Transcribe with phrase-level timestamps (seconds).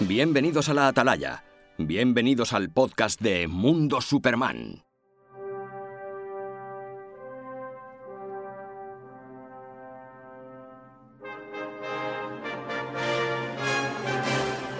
[0.00, 1.44] Bienvenidos a la Atalaya.
[1.78, 4.82] Bienvenidos al podcast de Mundo Superman.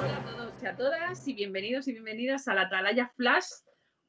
[0.00, 3.46] Hola a todos y a todas y bienvenidos y bienvenidas a la Atalaya Flash,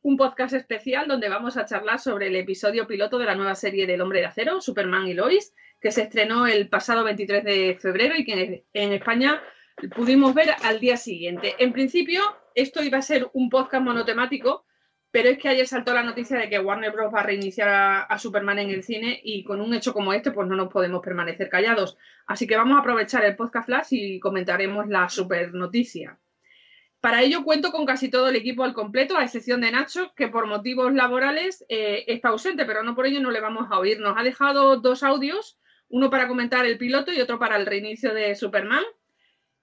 [0.01, 3.85] un podcast especial donde vamos a charlar sobre el episodio piloto de la nueva serie
[3.85, 8.15] del Hombre de Acero, Superman y Lois, que se estrenó el pasado 23 de febrero
[8.17, 9.39] y que en España
[9.95, 11.55] pudimos ver al día siguiente.
[11.59, 12.21] En principio,
[12.53, 14.65] esto iba a ser un podcast monotemático,
[15.11, 17.13] pero es que ayer saltó la noticia de que Warner Bros.
[17.13, 20.47] va a reiniciar a, Superman en el cine y con un hecho como este, pues
[20.47, 21.97] no nos podemos permanecer callados.
[22.27, 26.19] Así que vamos a aprovechar el podcast flash y comentaremos la super noticia.
[26.99, 30.27] Para ello cuento con casi todo el equipo al completo, a excepción de Nacho, que
[30.27, 33.99] por motivos laborales eh, está ausente, pero no por ello no le vamos a oír.
[33.99, 38.13] Nos ha dejado dos audios, uno para comentar el piloto y otro para el reinicio
[38.13, 38.83] de Superman.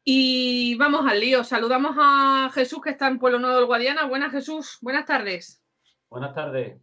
[0.04, 1.44] Y vamos al lío.
[1.44, 4.06] Saludamos a Jesús que está en Pueblo Nuevo del Guadiana.
[4.06, 5.62] Buenas Jesús, buenas tardes.
[6.08, 6.80] Buenas tardes.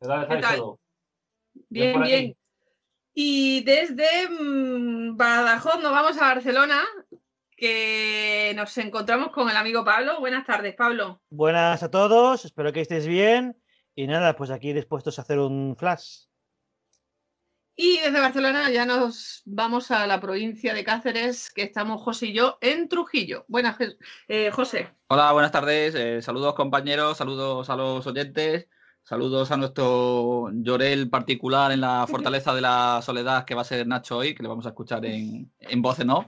[0.00, 0.78] ¿Qué tal estáis todos?
[1.68, 2.36] Bien, bien.
[3.14, 6.82] Y desde mmm, Badajoz nos vamos a Barcelona,
[7.54, 10.18] que nos encontramos con el amigo Pablo.
[10.18, 11.20] Buenas tardes, Pablo.
[11.28, 13.60] Buenas a todos, espero que estéis bien.
[13.94, 16.24] Y nada, pues aquí dispuestos a hacer un flash.
[17.74, 22.34] Y desde Barcelona ya nos vamos a la provincia de Cáceres, que estamos José y
[22.34, 23.46] yo en Trujillo.
[23.48, 23.76] Buenas,
[24.28, 24.90] eh, José.
[25.08, 25.94] Hola, buenas tardes.
[25.94, 28.68] Eh, saludos compañeros, saludos a los oyentes,
[29.02, 33.86] saludos a nuestro Llorel particular en la Fortaleza de la Soledad, que va a ser
[33.86, 36.26] Nacho hoy, que le vamos a escuchar en, en voz off.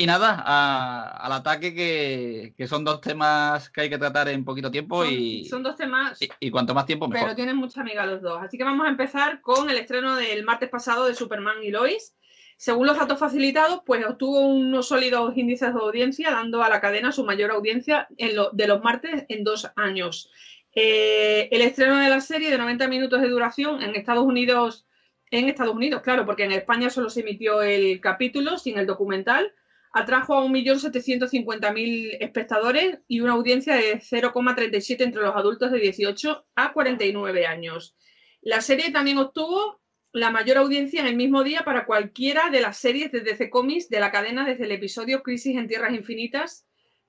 [0.00, 4.46] Y nada, a, al ataque que, que, son dos temas que hay que tratar en
[4.46, 7.26] poquito tiempo son, y son dos temas y, y, cuanto más tiempo mejor.
[7.26, 8.40] Pero tienen mucha amiga los dos.
[8.42, 12.16] Así que vamos a empezar con el estreno del martes pasado de Superman y Lois.
[12.56, 17.12] Según los datos facilitados, pues obtuvo unos sólidos índices de audiencia, dando a la cadena
[17.12, 20.30] su mayor audiencia en lo, de los martes en dos años.
[20.74, 24.86] Eh, el estreno de la serie de 90 minutos de duración en Estados Unidos,
[25.30, 29.52] en Estados Unidos, claro, porque en España solo se emitió el capítulo sin el documental,
[29.92, 36.72] atrajo a 1.750.000 espectadores y una audiencia de 0,37 entre los adultos de 18 a
[36.72, 37.96] 49 años.
[38.40, 39.80] La serie también obtuvo
[40.12, 43.88] la mayor audiencia en el mismo día para cualquiera de las series de DC Comics
[43.88, 46.66] de la cadena desde el episodio Crisis en Tierras Infinitas,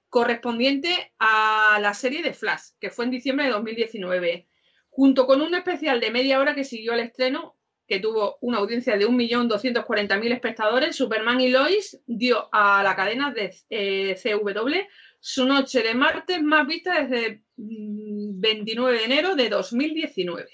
[0.09, 4.47] correspondiente a la serie de Flash, que fue en diciembre de 2019,
[4.90, 7.56] junto con un especial de media hora que siguió el estreno
[7.91, 13.53] que tuvo una audiencia de 1.240.000 espectadores, Superman y Lois dio a la cadena de
[13.69, 14.88] eh, CW
[15.19, 20.50] su noche de martes más vista desde 29 de enero de 2019.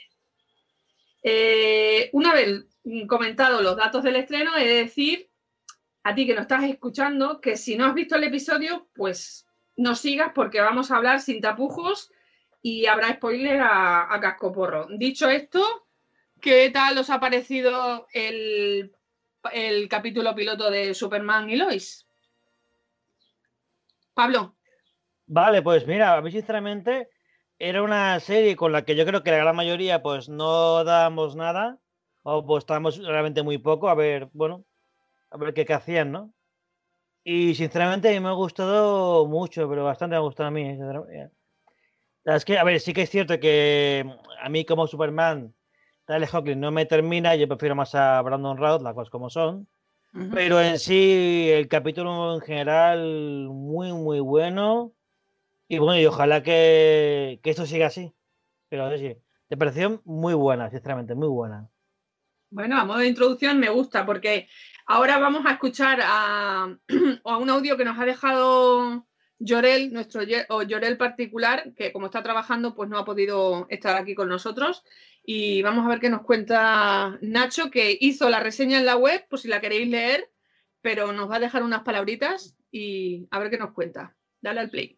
[1.22, 2.66] Eh, una vez
[3.08, 5.30] comentado los datos del estreno, he de decir
[6.02, 9.94] a ti que nos estás escuchando que si no has visto el episodio, pues no
[9.94, 12.12] sigas porque vamos a hablar sin tapujos
[12.64, 14.88] y habrá spoiler a, a cascoporro.
[14.98, 15.87] Dicho esto,
[16.42, 18.94] ¿Qué tal os ha parecido el,
[19.52, 22.08] el, capítulo piloto de Superman y Lois?
[24.14, 24.56] Pablo.
[25.26, 27.10] Vale, pues mira, a mí sinceramente
[27.60, 31.36] era una serie con la que yo creo que la gran mayoría pues no dábamos
[31.36, 31.80] nada
[32.24, 34.66] o pues estábamos realmente muy poco a ver, bueno,
[35.32, 36.34] a ver qué, qué hacían, ¿no?
[37.24, 40.78] Y sinceramente a mí me ha gustado mucho, pero bastante me ha gustado a mí.
[42.24, 44.06] Es que, a ver, sí que es cierto que
[44.42, 45.54] a mí como Superman
[46.08, 49.68] Tyler Hawkins no me termina, yo prefiero más a Brandon Routh, las cosas como son.
[50.14, 50.32] Uh -huh.
[50.34, 54.94] Pero en sí, el capítulo en general, muy, muy bueno.
[55.68, 58.14] Y bueno, y ojalá que, que esto siga así.
[58.70, 59.18] Pero sí,
[59.50, 61.70] te pareció muy buena, sinceramente, muy buena.
[62.52, 64.48] Bueno, a modo de introducción me gusta porque
[64.86, 66.74] ahora vamos a escuchar a,
[67.26, 69.06] a un audio que nos ha dejado
[69.40, 74.16] Llorel, nuestro o Llorel particular, que como está trabajando, pues no ha podido estar aquí
[74.16, 74.84] con nosotros.
[75.24, 79.26] Y vamos a ver qué nos cuenta Nacho, que hizo la reseña en la web,
[79.30, 80.30] por si la queréis leer,
[80.82, 84.16] pero nos va a dejar unas palabritas y a ver qué nos cuenta.
[84.42, 84.98] Dale al play.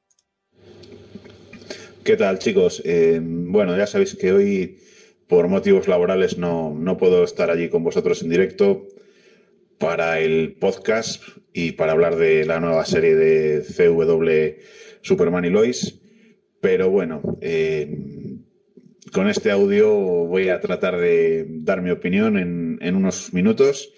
[2.04, 2.82] ¿Qué tal, chicos?
[2.86, 4.80] Eh, bueno, ya sabéis que hoy,
[5.28, 8.88] por motivos laborales, no, no puedo estar allí con vosotros en directo
[9.80, 11.24] para el podcast
[11.54, 14.62] y para hablar de la nueva serie de CW
[15.02, 16.00] Superman y Lois.
[16.62, 18.38] Pero bueno, eh,
[19.14, 23.94] con este audio voy a tratar de dar mi opinión en, unos minutos.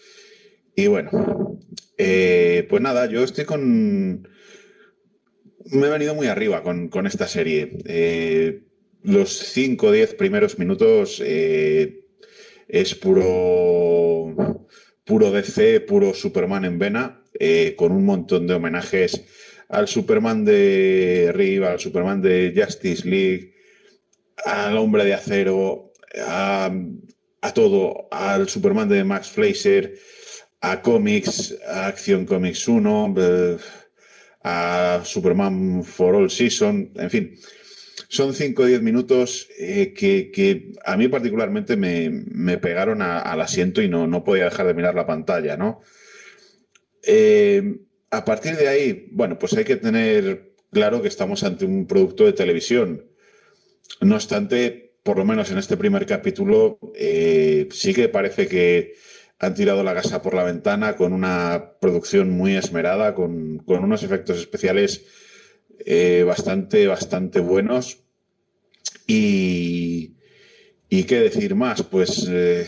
[0.76, 1.60] Y bueno,
[1.98, 4.28] eh, pues nada, yo estoy con...
[5.66, 7.78] Me he venido muy arriba con, con esta serie.
[7.86, 8.64] Eh,
[9.04, 11.22] los 5 o 10 primeros minutos
[12.72, 14.68] es puro,
[15.06, 19.22] puro DC, puro Superman en vena, eh, con un montón de homenajes
[19.70, 23.54] al Superman de Riva, al Superman de Justice League,
[24.46, 26.72] al Hombre de Acero, a,
[27.54, 29.96] todo, al Superman de Max Fleischer,
[30.62, 33.58] a cómics, a Acción Comics 1, eh,
[34.44, 37.40] a Superman for All Season, en fin.
[38.12, 43.88] Son 5 o 10 minutos eh, que, a mí particularmente me, pegaron al asiento y
[43.88, 45.80] no, no podía dejar de mirar la pantalla, ¿no?
[47.04, 47.80] Eh,
[48.10, 52.26] a partir de ahí, bueno, pues hay que tener claro que estamos ante un producto
[52.26, 53.06] de televisión.
[54.02, 58.96] No obstante, por lo menos en este primer capítulo, eh, sí que parece que
[59.40, 64.38] han tirado la casa por la ventana con una producción muy esmerada, con, unos efectos
[64.38, 65.06] especiales
[65.86, 68.00] eh, bastante, bastante buenos.
[69.08, 70.16] Y,
[70.90, 72.68] y, qué decir más, pues eh,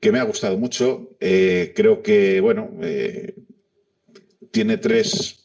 [0.00, 1.16] que me ha gustado mucho.
[1.18, 2.70] creo que, bueno,
[4.50, 5.40] tiene tres,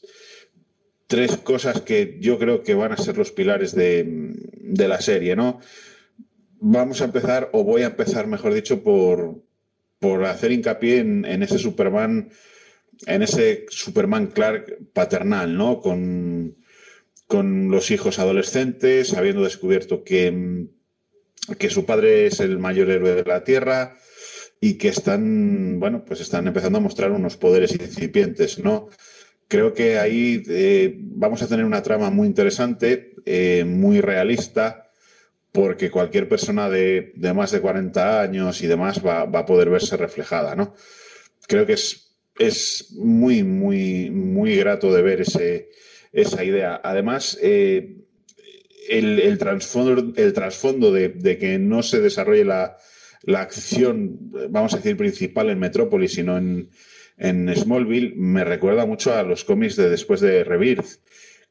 [1.08, 5.60] tres cosas que yo creo que van a ser los pilares de, la serie, ¿no?
[6.60, 9.42] Vamos a empezar, o voy a empezar, mejor dicho, por,
[10.00, 12.32] por hacer hincapié en, ese Superman,
[13.06, 15.82] en ese Superman Clark paternal, ¿no?
[15.82, 16.58] Con,
[17.28, 20.68] con los hijos adolescentes, habiendo descubierto que,
[21.58, 23.98] que su padre es el mayor héroe de la Tierra,
[24.60, 28.90] y que están, bueno, pues están empezando a mostrar unos poderes incipientes, ¿no?
[29.48, 34.90] Creo que ahí eh, vamos a tener una trama muy interesante, eh, muy realista,
[35.52, 40.56] porque cualquier persona de, más de 40 años y demás va, a poder verse reflejada,
[40.56, 40.74] ¿no?
[41.48, 42.05] Creo que es,
[42.38, 45.70] es muy, muy, muy grato de ver ese,
[46.12, 46.82] esa idea.
[46.84, 47.98] Además, eh,
[48.90, 52.78] el, el, trasfondo, el trasfondo de que no se desarrolle la,
[53.26, 56.70] la acción, vamos a decir, principal en Metrópolis, sino en,
[57.56, 61.00] Smallville, me recuerda mucho a los cómics de después de Rebirth,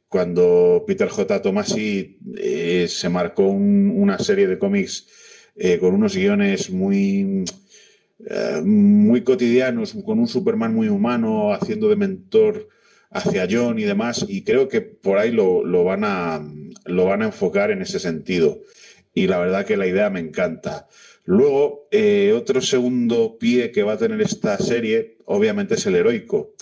[0.08, 1.42] cuando Peter J.
[1.42, 5.08] Tomasi eh, se marcó una serie de cómics
[5.56, 7.44] eh, con unos guiones muy,
[8.28, 12.68] eh, muy cotidianos, con un Superman muy humano, haciendo de mentor
[13.10, 16.44] hacia John y demás, y creo que por ahí lo, lo, van, a,
[16.84, 18.60] lo van a enfocar en ese sentido.
[19.12, 20.88] Y la verdad que la idea me encanta.
[21.24, 26.54] Luego, eh, otro segundo pie que va a tener esta serie, obviamente, es el heroico.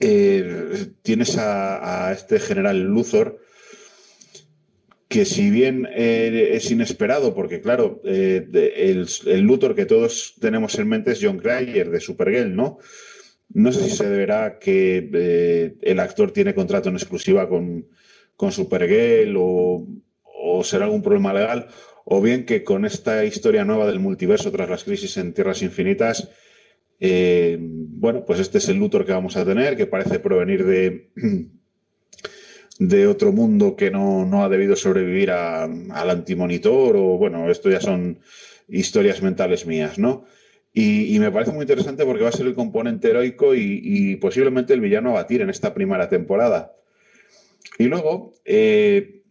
[0.00, 3.40] Eh, tienes a, este general Luthor,
[5.08, 10.88] que si bien eh, es inesperado, porque claro, el, el, Luthor que todos tenemos en
[10.88, 12.78] mente es John Cryer de Supergirl, ¿no?
[13.50, 17.86] No sé si se deberá que el actor tiene contrato en exclusiva con,
[18.36, 19.88] con Supergirl o,
[20.22, 21.68] o será algún problema legal,
[22.04, 26.30] o bien que con esta historia nueva del multiverso tras las crisis en Tierras Infinitas,
[27.00, 31.10] eh, bueno, pues este es el Luthor que vamos a tener, que parece provenir de,
[32.78, 38.20] de otro mundo que no, ha debido sobrevivir al antimonitor, o bueno, esto ya son
[38.68, 40.24] historias mentales mías, ¿no?
[40.72, 44.80] Y, me parece muy interesante porque va a ser el componente heroico y, posiblemente el
[44.80, 46.72] villano a batir en esta primera temporada.
[47.78, 49.22] Y luego, eh,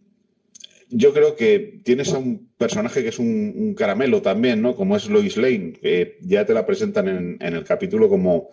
[0.90, 4.76] yo creo que tienes a un personaje que es un, caramelo también, ¿no?
[4.76, 8.50] Como es Lois Lane, que ya te la presentan en, el capítulo como,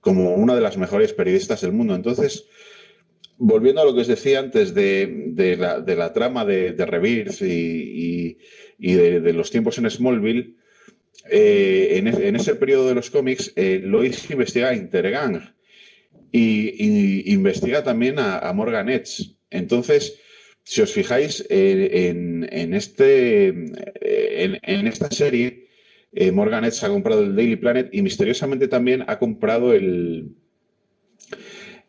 [0.00, 1.94] como una de las mejores periodistas del mundo.
[1.94, 2.46] Entonces,
[3.38, 8.36] volviendo a lo que os decía antes de, la, trama de, de Rebirth y,
[8.78, 10.54] de, los tiempos en Smallville,
[11.30, 15.54] eh, en, ese periodo de los cómics, eh, Lois investiga a Intergang
[16.30, 19.36] y, investiga también a, Morgan Edge.
[19.50, 20.20] Entonces,
[20.62, 25.68] si os fijáis en, este, en, esta serie,
[26.12, 30.34] eh, Morgan Edge ha comprado el Daily Planet y misteriosamente también ha comprado el,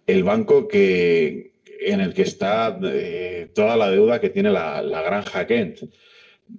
[0.08, 5.46] el banco que, en el que está eh, toda la deuda que tiene la, granja
[5.48, 5.80] Kent.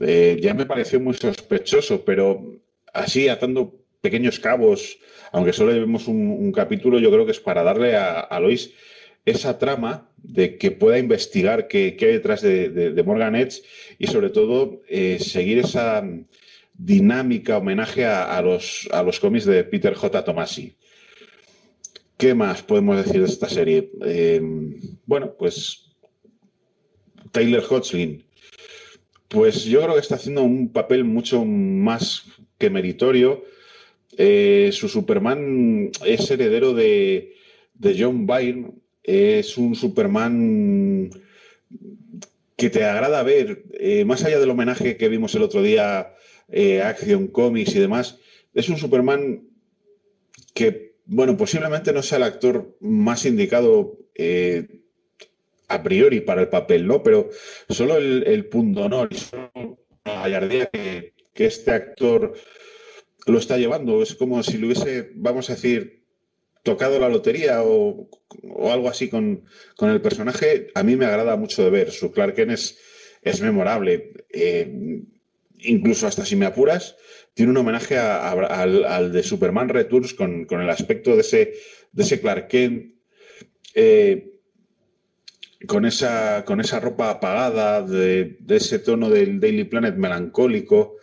[0.00, 2.60] Eh, ya me pareció muy sospechoso, pero
[2.92, 4.98] así atando pequeños cabos,
[5.32, 8.72] aunque solo vemos un, capítulo, yo creo que es para darle a, a Lois
[9.26, 13.62] esa trama de que pueda investigar qué, hay detrás de, Morgan Edge
[13.98, 16.04] y sobre todo eh, seguir esa
[16.74, 20.24] dinámica homenaje a, los, a los cómics de Peter J.
[20.24, 20.76] Tomasi.
[22.16, 23.90] ¿Qué más podemos decir de esta serie?
[24.02, 24.40] Eh,
[25.04, 25.86] bueno, pues
[27.30, 28.24] Taylor Hodgkin.
[29.28, 32.24] Pues yo creo que está haciendo un papel mucho más
[32.58, 33.44] que meritorio.
[34.16, 37.34] Eh, su Superman es heredero de,
[37.98, 41.10] John Byrne, es un Superman
[42.56, 46.14] que te agrada ver, eh, más allá del homenaje que vimos el otro día,
[46.48, 48.18] eh, Action Comics y demás,
[48.54, 49.42] es un Superman
[50.54, 54.66] que bueno, posiblemente no sea el actor más indicado eh,
[55.68, 57.02] a priori para el papel, ¿no?
[57.02, 57.30] Pero
[57.68, 59.50] solo el, punto honor y solo
[60.04, 62.34] la gallardía que, este actor
[63.26, 64.02] lo está llevando.
[64.02, 66.04] Es como si lo hubiese, vamos a decir,
[66.62, 68.08] tocado la lotería o,
[68.70, 69.44] algo así con,
[69.80, 70.68] el personaje.
[70.74, 71.90] A mí me agrada mucho de ver.
[71.92, 72.78] Su Clark Kent es,
[73.22, 74.12] es memorable.
[74.30, 75.02] Eh,
[75.60, 76.96] incluso hasta si me apuras,
[77.34, 81.54] tiene un homenaje al, de Superman Returns con, el aspecto de ese,
[81.92, 82.94] de ese Clark Kent.
[83.74, 84.32] Eh,
[85.66, 90.96] con esa, con esa ropa apagada, de, ese tono del Daily Planet melancólico,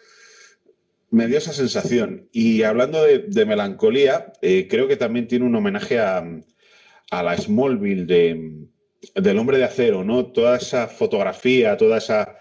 [1.09, 2.29] me dio esa sensación.
[2.31, 6.23] Y hablando de, melancolía, eh, creo que también tiene un homenaje a,
[7.11, 8.67] la Smallville de,
[9.15, 10.31] del hombre de acero, ¿no?
[10.31, 12.37] Toda esa fotografía, toda esa,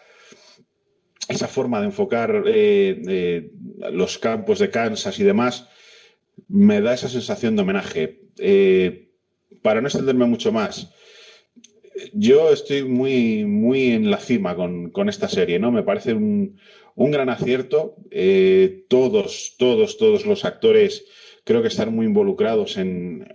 [1.33, 3.51] esa forma de enfocar eh, eh,
[3.93, 5.69] los campos de Kansas y demás,
[6.49, 8.21] me da esa sensación de homenaje.
[9.63, 10.93] para no extenderme mucho más,
[12.13, 15.71] yo estoy muy, muy en la cima con, esta serie, ¿no?
[15.71, 16.59] Me parece un,
[16.97, 17.97] gran acierto.
[18.11, 21.05] Eh, todos, todos, todos los actores
[21.45, 23.27] creo que están muy involucrados en,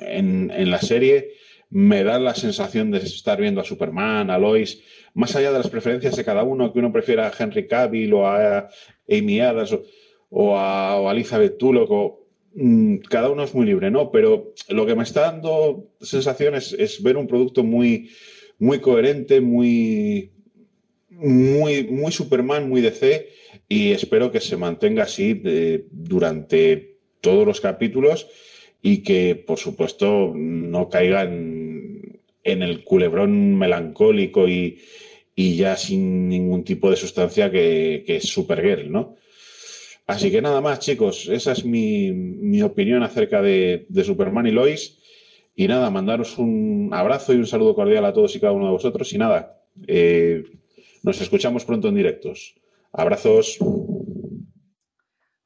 [0.00, 1.32] la serie.
[1.74, 4.80] Me da la sensación de estar viendo a Superman, a Lois,
[5.12, 8.26] más allá de las preferencias de cada uno, que uno prefiera a Henry Cavill o
[8.26, 8.68] a
[9.10, 9.76] Amy Adams
[10.30, 14.12] o, a, Elizabeth Tulloch Mm, cada uno es muy libre, ¿no?
[14.12, 18.10] Pero lo que me está dando sensación es, ver un producto muy,
[18.58, 20.30] muy coherente, muy,
[21.10, 23.28] muy, muy Superman, muy DC,
[23.68, 25.42] y espero que se mantenga así
[25.90, 28.28] durante todos los capítulos
[28.82, 31.24] y que, por supuesto, no caiga
[32.44, 34.78] en, el culebrón melancólico y,
[35.36, 39.16] ya sin ningún tipo de sustancia que, que es Supergirl, ¿no?
[40.06, 44.98] Así que nada más, chicos, esa es mi, opinión acerca de, Superman y Lois.
[45.56, 48.72] Y nada, mandaros un abrazo y un saludo cordial a todos y cada uno de
[48.72, 49.12] vosotros.
[49.12, 50.44] Y nada, eh,
[51.02, 52.54] nos escuchamos pronto en directos.
[52.92, 53.58] Abrazos.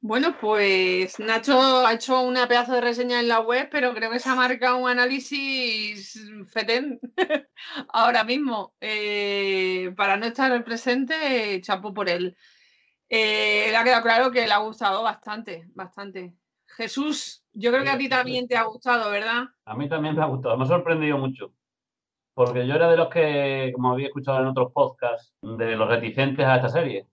[0.08, 4.18] Bueno, pues Nacho ha hecho una pedazo de reseña en la web, pero creo que
[4.18, 6.98] se ha marcado un análisis fetén
[7.92, 8.72] ahora mismo.
[8.80, 12.34] Eh, para no estar presente, chapo por él.
[13.10, 16.32] Eh, le ha quedado claro que le ha gustado bastante, bastante.
[16.64, 19.48] Jesús, yo creo que a ti también te ha gustado, ¿verdad?
[19.66, 21.52] A mí también me ha gustado, me ha sorprendido mucho.
[22.32, 26.46] Porque yo era de los que, como había escuchado en otros podcasts, de los reticentes
[26.46, 27.06] a esta serie.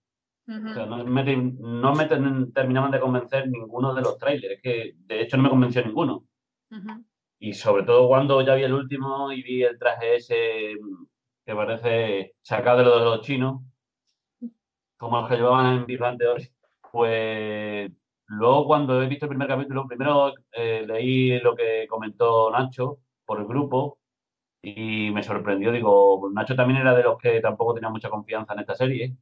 [0.48, 4.56] No me, terminaban de convencer ninguno de los trailers.
[4.56, 6.26] Es que, de hecho, no me convenció ninguno.
[7.40, 10.74] Y sobre todo cuando ya vi el último y vi el traje ese
[11.46, 13.62] que parece sacado de lo de los chinos,
[14.98, 16.50] como los que llevaban en Big hoy,
[16.92, 17.92] pues
[18.28, 23.40] luego cuando he visto el primer capítulo, primero eh, leí lo que comentó Nacho por
[23.40, 24.00] el grupo
[24.62, 25.72] y me sorprendió.
[25.72, 29.16] Digo, Nacho también era de los que tampoco tenía mucha confianza en esta serie.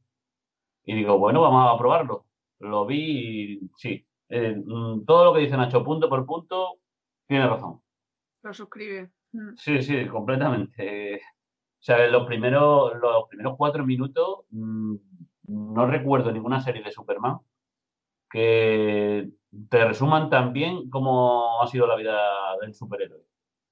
[0.84, 2.26] Y digo, bueno, vamos a probarlo.
[2.60, 6.78] Lo vi y sí, eh, mm, todo lo que dice Nacho punto por punto
[7.26, 7.80] tiene razón.
[8.42, 9.10] Lo suscribe.
[9.32, 9.54] Mm.
[9.56, 11.16] Sí, sí, completamente.
[11.16, 14.94] O sea, los primeros, los primeros cuatro minutos mm,
[15.48, 17.38] no recuerdo ninguna serie de Superman
[18.30, 19.30] que
[19.70, 22.18] te resuman tan bien como ha sido la vida
[22.60, 23.24] del superhéroe.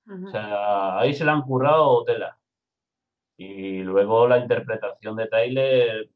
[0.07, 2.39] O sea, ahí se le han currado tela.
[3.37, 6.11] Y luego la interpretación de Tyler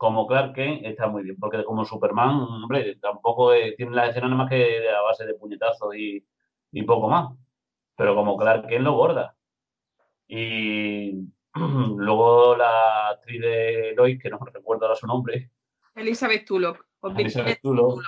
[0.00, 4.44] como Clark Kent está muy bien, porque como Superman, hombre, tampoco tiene las escenas nada
[4.44, 6.26] más que a base de puñetazos y,
[6.72, 7.36] y poco más.
[7.96, 9.36] Pero como Clark Kent lo borda.
[10.26, 15.50] Y Luego la actriz de Lois, que no recuerdo ahora su nombre.
[15.94, 16.78] Elizabeth Tulloch.
[17.18, 18.02] Elizabeth Tulloch.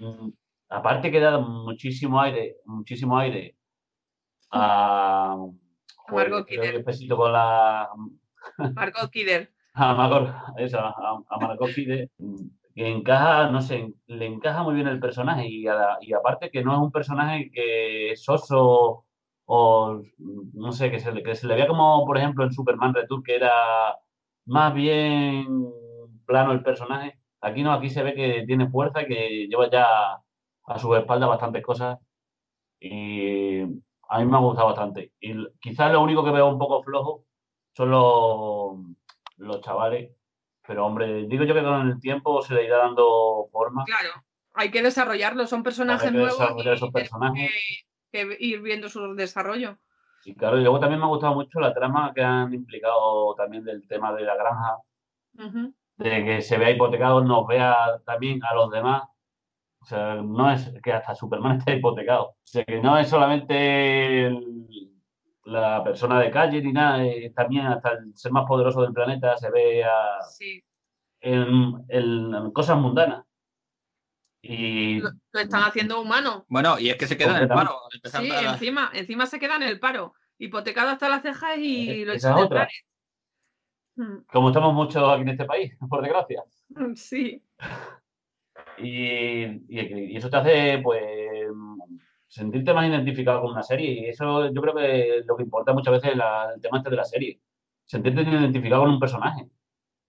[0.00, 0.30] Mm,
[0.70, 3.54] aparte que da muchísimo aire, muchísimo aire
[4.50, 5.36] a,
[6.08, 6.84] Margot Kidder.
[7.16, 7.88] con la...
[8.74, 9.53] Margot Kidder.
[9.76, 12.08] A Margot, a, Kidder,
[12.74, 15.64] que encaja, no sé, le encaja muy bien el personaje y,
[16.00, 19.04] y aparte que no es un personaje que es oso
[19.46, 22.94] o no sé, que se, le, que se le veía como, por ejemplo, en Superman
[22.94, 23.96] Return, que era
[24.46, 25.46] más bien
[26.26, 27.18] plano el personaje.
[27.40, 29.86] Aquí no, aquí se ve que tiene fuerza, que lleva ya
[30.66, 31.98] a su espalda bastantes cosas
[32.80, 35.12] y a mí me ha gustado bastante.
[35.20, 37.24] Y quizás lo único que veo un poco flojo
[37.74, 38.96] son los,
[39.36, 40.10] los chavales,
[40.66, 43.84] pero hombre, digo yo que con el tiempo se le irá dando forma.
[43.84, 44.10] Claro,
[44.54, 46.38] hay que desarrollarlo, son personajes nuevos.
[46.64, 47.50] Esos personajes
[48.38, 49.78] ir viendo su desarrollo.
[50.24, 53.64] Y claro, y luego también me ha gustado mucho la trama que han implicado también
[53.64, 54.78] del tema de la granja,
[55.96, 59.02] de que se vea hipotecado, nos vea también a los demás.
[59.80, 62.24] O sea, no es que hasta Superman esté hipotecado.
[62.28, 64.30] O sea, que no es solamente
[65.44, 67.02] la persona de calle ni nada,
[67.34, 69.84] también hasta el ser más poderoso del planeta se ve
[71.20, 73.24] en, cosas mundanas.
[74.42, 75.00] Y...
[75.00, 76.44] Lo, están haciendo humano.
[76.48, 77.78] Bueno, y es que se queda en el paro.
[78.04, 80.14] Sí, encima, encima se queda en el paro.
[80.38, 82.68] Hipotecado hasta las cejas y lo echan otra.
[83.96, 84.24] Hmm.
[84.26, 86.42] Como estamos muchos aquí en este país, por desgracia.
[86.94, 87.42] Sí.
[88.78, 91.02] Y, eso te hace, pues,
[92.34, 93.92] sentirte más identificado con una serie.
[93.92, 97.04] Y eso yo creo que lo que importa muchas veces el tema este de la
[97.04, 97.40] serie.
[97.84, 99.48] Sentirte identificado con un personaje.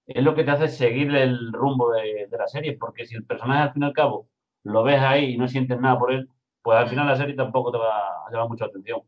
[0.07, 2.77] Es lo que te hace seguir el rumbo de, la serie.
[2.77, 4.29] Porque si el personaje al fin y al cabo
[4.63, 6.29] lo ves ahí y no sientes nada por él,
[6.61, 9.01] pues al final la serie tampoco te va a llevar mucha atención.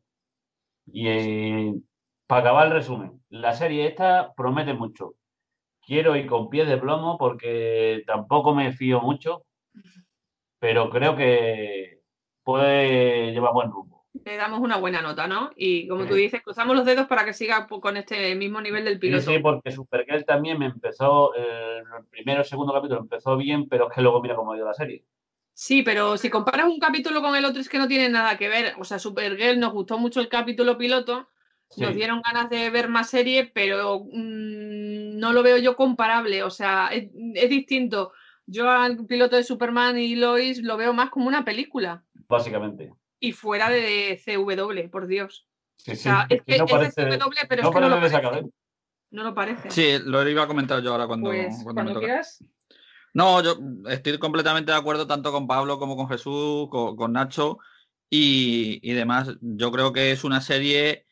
[0.86, 1.74] Y eh,
[2.28, 5.16] para acabar el resumen, la serie esta promete mucho
[5.88, 9.46] quiero ir con pies de plomo porque tampoco me fío mucho,
[10.60, 11.97] pero creo que
[12.48, 14.06] puede llevar buen rumbo.
[14.24, 15.52] Le damos una buena nota, ¿no?
[15.58, 19.00] Y como tú dices, cruzamos los dedos para que siga con este mismo nivel del
[19.00, 19.30] piloto.
[19.30, 23.96] Sí, sí porque Supergirl también me empezó, el primero segundo capítulo empezó bien, pero es
[23.96, 25.04] que luego mira cómo ha ido la serie.
[25.54, 28.48] Sí, pero si comparas un capítulo con el otro es que no tiene nada que
[28.48, 28.76] ver.
[28.80, 31.28] O sea, Supergirl nos gustó mucho el capítulo piloto,
[31.76, 36.44] nos dieron ganas de ver más serie, pero mm, no lo veo yo comparable.
[36.44, 37.10] O sea, es,
[37.50, 38.14] distinto.
[38.46, 42.06] Yo al piloto de Superman y Lois lo veo más como una película.
[42.30, 42.94] Básicamente.
[43.20, 45.48] Y fuera de CW, por Dios.
[45.78, 46.10] Sí, sí.
[46.30, 48.50] es, que, no parece, CW, pero no es que no lo parece.
[49.10, 49.72] No lo parece.
[49.72, 52.44] Sí, lo iba a comentar yo ahora cuando, pues, cuando, quieras.
[53.14, 53.58] No, yo
[53.90, 57.60] estoy completamente de acuerdo tanto con Pablo como con Jesús, con, Nacho
[58.10, 59.38] y, y, demás.
[59.42, 61.08] Yo creo que es una serie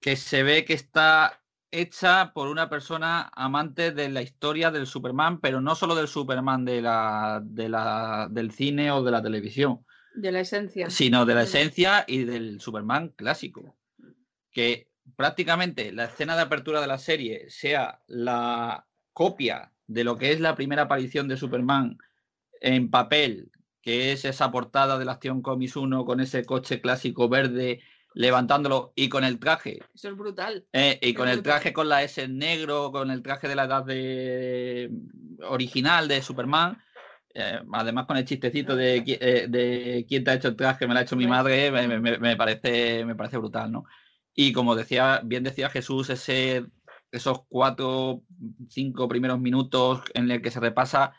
[0.00, 5.40] que se ve que está hecha por una persona amante de la historia del Superman,
[5.40, 9.84] pero no solo del Superman de la, de la, del cine o de la televisión.
[10.14, 10.90] De la esencia.
[10.90, 13.76] Sino de la esencia y del Superman clásico.
[14.50, 20.32] Que prácticamente la escena de apertura de la serie sea la copia de lo que
[20.32, 21.98] es la primera aparición de Superman
[22.60, 23.50] en papel,
[23.82, 27.82] que es esa portada de la Acción Comics 1 con ese coche clásico verde
[28.14, 29.80] levantándolo y con el traje.
[29.94, 30.64] Eso es brutal.
[30.72, 33.84] Eh, y con el traje con la S negro, con el traje de la edad
[33.84, 34.90] de...
[35.48, 36.78] original de Superman.
[37.36, 40.94] Eh, además con el chistecito de, eh, de, quién te ha hecho el traje, me
[40.94, 43.84] lo ha hecho mi madre, me, parece, me parece brutal, ¿no?
[44.34, 46.64] Y como decía, bien decía Jesús, ese,
[47.10, 48.22] esos cuatro,
[48.68, 51.12] cinco primeros minutos en el que se repasa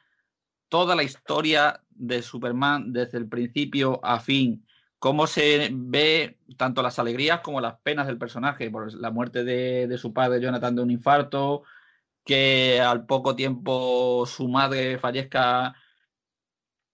[0.69, 4.65] toda la historia de Superman desde el principio a fin,
[4.99, 9.97] cómo se ve tanto las alegrías como las penas del personaje, por la muerte de,
[9.97, 11.63] su padre Jonathan de un infarto,
[12.23, 15.75] que al poco tiempo su madre fallezca.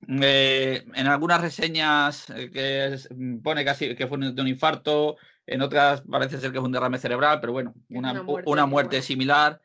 [0.08, 2.98] Eh, en algunas reseñas eh, que
[3.44, 6.98] pone casi que fue de un infarto, en otras parece ser que es un derrame
[6.98, 9.62] cerebral, pero bueno, una, muerte, similar.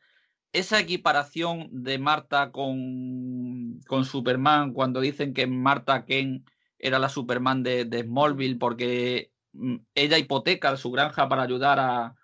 [0.53, 6.45] Esa equiparación de Marta con, con Superman, cuando dicen que Marta Ken
[6.79, 12.15] era la Superman de, Smallville porque mm, ella hipoteca su granja para ayudar a,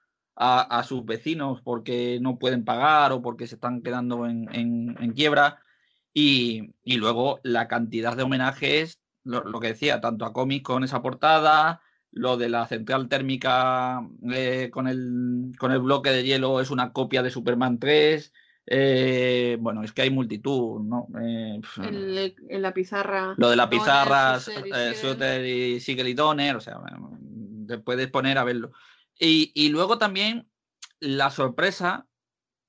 [0.85, 5.61] sus vecinos porque no pueden pagar o porque se están quedando en, quiebra.
[6.15, 11.81] Y, luego la cantidad de homenajes, lo, que decía, tanto a cómics con esa portada,
[12.11, 16.93] lo de la central térmica eh, con, el, con el bloque de hielo es una
[16.93, 18.33] copia de Superman 3.
[18.67, 21.09] Eh, bueno, es que hay multitud, ¿no?
[21.21, 23.35] Eh, en, la pizarra.
[23.37, 26.79] Lo de la pizarra, Suter y Siegel y Donner, o sea,
[27.67, 28.73] te puedes poner a verlo.
[29.19, 30.49] Y, luego también
[31.01, 32.07] la sorpresa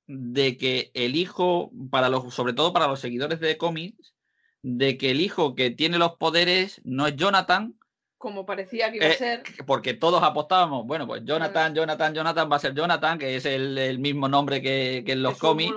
[0.07, 4.13] de que el hijo, para los, sobre todo para los seguidores de cómics,
[4.61, 7.75] de que el hijo que tiene los poderes no es Jonathan,
[8.23, 9.43] como parecía que iba a eh, ser.
[9.65, 13.99] Porque todos apostábamos, bueno, pues Jonathan, Jonathan, Jonathan va a ser Jonathan, que es el,
[13.99, 15.75] mismo nombre que, en los cómics.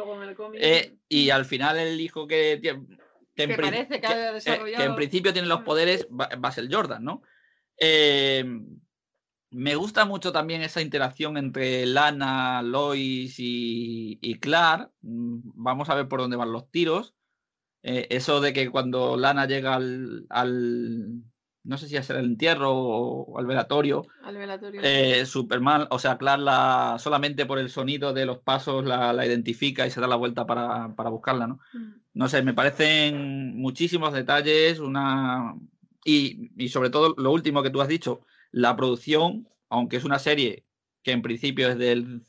[0.55, 2.61] Eh, y al final el hijo que,
[3.35, 4.77] que, parece que, ha desarrollado...
[4.77, 7.23] que, en principio tiene los poderes va, a ser Jordan, ¿no?
[7.77, 8.79] Em,
[9.51, 14.91] me gusta mucho también esa interacción entre Lana, Lois y, y Clark.
[15.03, 17.15] Mm, vamos a ver por dónde van los tiros.
[17.83, 20.27] Eh, eso de que cuando Lana llega al
[21.67, 24.07] no sé si hacer el entierro o al velatorio.
[24.23, 24.81] Al velatorio.
[24.85, 29.91] Eh, Superman, o sea, Clark solamente por el sonido de los pasos la, identifica y
[29.91, 31.59] se da la vuelta para, buscarla, ¿no?
[31.73, 31.95] Mm.
[32.15, 35.55] No sé, me parecen muchísimos detalles, una...
[36.05, 40.65] Y, sobre todo lo último que tú has dicho, la producción, aunque es una serie
[41.03, 42.23] que en principio es del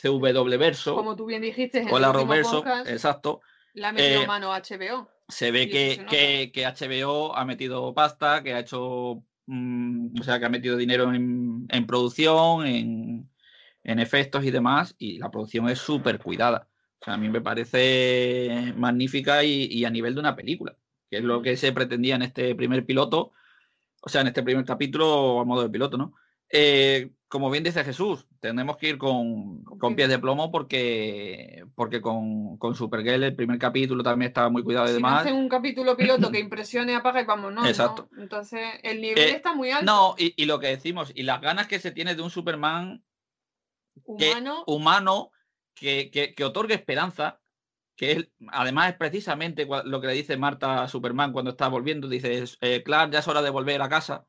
[0.00, 0.94] CW verso.
[0.94, 3.40] Como tú bien dijiste, o la verso, exacto.
[3.74, 5.08] La medio eh, mano HBO.
[5.28, 10.44] se ve que, que, HBO ha metido pasta, que ha hecho, mm, o sea, que
[10.46, 13.28] ha metido dinero en, producción, en,
[13.82, 16.68] efectos y demás, y la producción es súper cuidada.
[17.00, 20.76] O sea, a mí me parece magnífica y, a nivel de una película,
[21.10, 23.32] que es lo que se pretendía en este primer piloto,
[24.04, 26.14] o sea, en este primer capítulo a modo de piloto, ¿no?
[26.50, 29.64] Eh, como bien dice Jesús, tenemos que ir con,
[29.96, 34.84] pies de plomo porque, porque con, con, Supergirl el primer capítulo también estaba muy cuidado
[34.84, 35.24] y si demás.
[35.24, 37.66] No un capítulo piloto que impresione, apaga y vámonos.
[37.66, 38.08] Exacto.
[38.18, 39.86] Entonces, el nivel eh, está muy alto.
[39.86, 43.02] No, y, lo que decimos, y las ganas que se tiene de un Superman
[44.04, 45.30] humano que, humano
[45.74, 47.40] que, que, otorgue esperanza,
[47.96, 52.08] que además es precisamente lo que le dice Marta a Superman cuando está volviendo.
[52.08, 54.26] Dice, eh, Clark, ya es hora de volver a casa.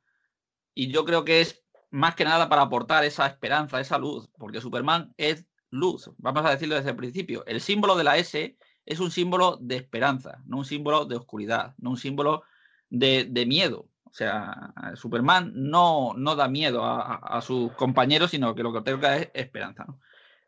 [0.73, 4.62] Y yo creo que es más que nada para aportar esa esperanza, esa luz, porque
[4.62, 7.45] Superman es luz, vamos a decirlo desde el principio.
[7.45, 11.73] El símbolo de la S es un símbolo de esperanza, no un símbolo de oscuridad,
[11.78, 12.43] no un símbolo
[12.89, 13.89] de, miedo.
[14.04, 19.17] O sea, Superman no, no da miedo a, sus compañeros, sino que lo que otorga
[19.17, 19.86] es esperanza.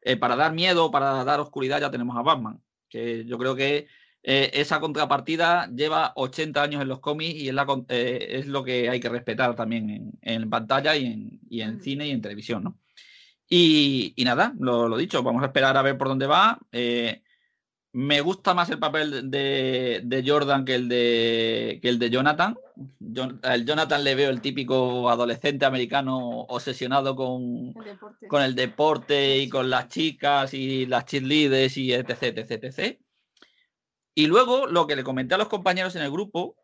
[0.01, 3.87] Eh, para dar miedo, para dar oscuridad, ya tenemos a Batman, que yo creo que
[4.23, 8.63] eh, esa contrapartida lleva 80 años en los cómics y es, la, eh, es lo
[8.63, 12.63] que hay que respetar también en, pantalla y en, y en, cine y en televisión,
[12.63, 12.77] ¿no?
[13.49, 16.59] Y, nada, lo, dicho, vamos a esperar a ver por dónde va.
[16.73, 17.23] Eh,
[17.93, 22.57] me gusta más el papel de, Jordan que el de, que el de Jonathan.
[23.43, 29.49] El Jonathan le veo el típico adolescente americano obsesionado con el con el deporte y
[29.49, 32.99] con las chicas y las cheerleaders y etc, etc, etc.
[34.13, 36.55] Y luego lo que le comenté a los compañeros en el grupo,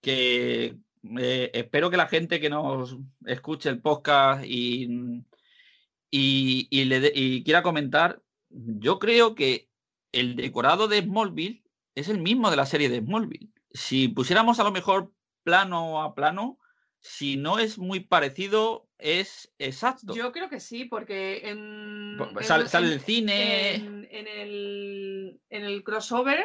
[0.00, 0.76] que
[1.18, 5.24] eh, espero que la gente que nos escuche el podcast y,
[6.10, 9.68] y, le y quiera comentar, yo creo que
[10.12, 13.52] el decorado de Smallville es el mismo de la serie de Smallville.
[13.72, 15.12] Si pusiéramos a lo mejor
[15.44, 16.58] plano a plano,
[16.98, 20.14] si no es muy parecido, es exacto.
[20.14, 23.74] Yo creo que sí, porque en, sale, el cine.
[23.74, 26.44] En, el, en el crossover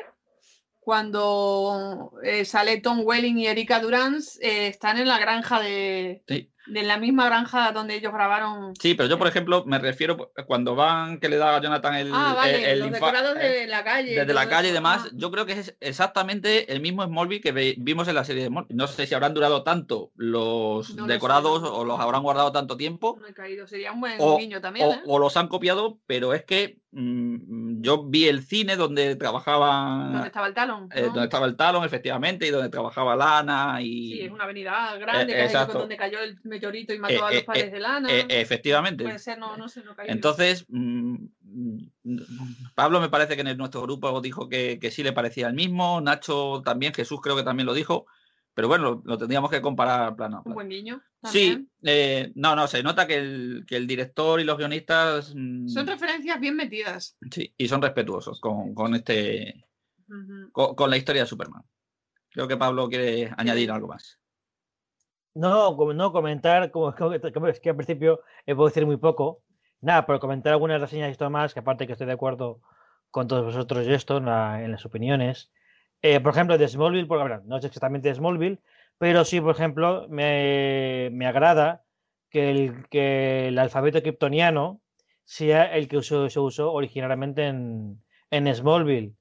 [0.80, 6.24] cuando eh, sale Tom Welling y Erika Durans, eh, están en la granja de,
[6.70, 8.76] de la misma granja donde ellos grabaron.
[8.76, 12.12] Sí, pero yo, por ejemplo, me refiero cuando van que le da a Jonathan el.
[12.14, 14.16] Ah, vale, los decorados de la calle.
[14.16, 15.04] Desde la calle y demás.
[15.06, 15.10] Ah.
[15.14, 18.76] Yo creo que es exactamente el mismo Smallville que vimos en la serie de Smallville.
[18.76, 23.18] No sé si habrán durado tanto los decorados o los habrán guardado tanto tiempo.
[23.20, 24.92] No he caído, sería un buen o, también.
[24.92, 25.02] ¿eh?
[25.06, 30.10] O, los han copiado, pero es que mm, yo vi el cine donde trabajaba.
[30.12, 30.90] Donde estaba el talón.
[30.94, 33.82] Eh, donde estaba el talón, efectivamente, y donde trabajaba Lana.
[33.82, 34.14] Y...
[34.14, 37.42] Sí, es una avenida grande, que es donde cayó el y mató eh, a los
[37.42, 38.10] eh, padres de Lana.
[38.10, 39.04] Eh, efectivamente.
[39.04, 41.16] Puede ser, no, no sé, no Entonces, mm,
[42.76, 46.62] Pablo me parece que en nuestro grupo dijo que, sí le parecía el mismo, Nacho
[46.64, 48.06] también, Jesús creo que también lo dijo,
[48.54, 50.42] pero bueno, lo, tendríamos que comparar plano.
[50.46, 51.02] Un buen niño.
[51.24, 51.68] Sí,
[52.36, 55.34] no, no, se nota que el, que el director y los guionistas...
[55.36, 57.18] Mm, son referencias bien metidas.
[57.32, 59.66] Sí, y son respetuosos con, este...
[60.52, 61.64] con, la historia de Superman.
[62.32, 64.19] Creo que Pablo quiere añadir algo más.
[65.40, 66.90] No, no comentar, como,
[67.48, 69.42] es que al principio he puedo decir muy poco.
[69.82, 72.62] Nada, pero comentar algunas reseñas y esto más, que aparte que estoy de acuerdo
[73.10, 74.26] con todos vosotros y esto en,
[74.72, 75.52] las opiniones.
[76.02, 78.60] Eh, por ejemplo, de Smallville, porque no es exactamente de Smallville,
[78.98, 81.86] pero sí, por ejemplo, me, me agrada
[82.30, 84.82] que el, que el alfabeto kryptoniano
[85.24, 89.14] sea el que se usó originalmente en, en Smallville.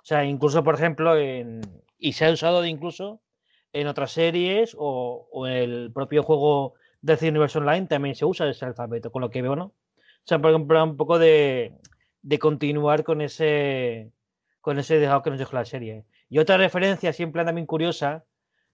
[0.00, 1.60] O sea, incluso, por ejemplo, en,
[1.98, 3.20] y se ha usado de incluso
[3.80, 8.64] en otras series o, en el propio juego de Universe Online también se usa ese
[8.64, 9.64] alfabeto, con lo que veo, ¿no?
[9.66, 11.74] O sea, por ejemplo, un poco de,
[12.40, 14.10] continuar con ese
[14.60, 16.04] con ese dejado que nos dejó la serie.
[16.28, 18.24] Y otra referencia siempre también curiosa,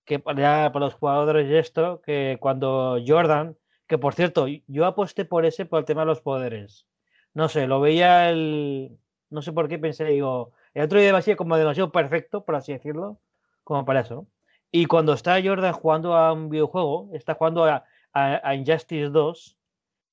[0.07, 5.45] que para, los jugadores de esto, que cuando Jordan, que por cierto, yo aposté por
[5.45, 6.87] ese por el tema de los poderes.
[7.35, 8.99] No sé, lo veía el.
[9.31, 12.73] No sé por qué pensé, digo, el otro día así como demasiado perfecto, por así
[12.73, 13.19] decirlo,
[13.65, 14.27] como para eso.
[14.75, 19.59] Y cuando está Jordan jugando a un videojuego, está jugando a, Injustice 2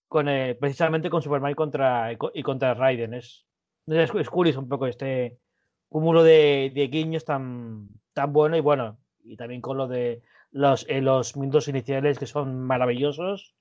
[0.10, 0.26] con
[0.60, 3.14] precisamente con Superman contra, y contra Raiden.
[3.14, 3.46] Es,
[3.88, 5.40] es, curioso un poco este
[5.88, 8.98] cúmulo de, de, guiños tan, tan bueno y bueno.
[9.24, 13.56] Y también con lo de los, eh, los minutos iniciales que son maravillosos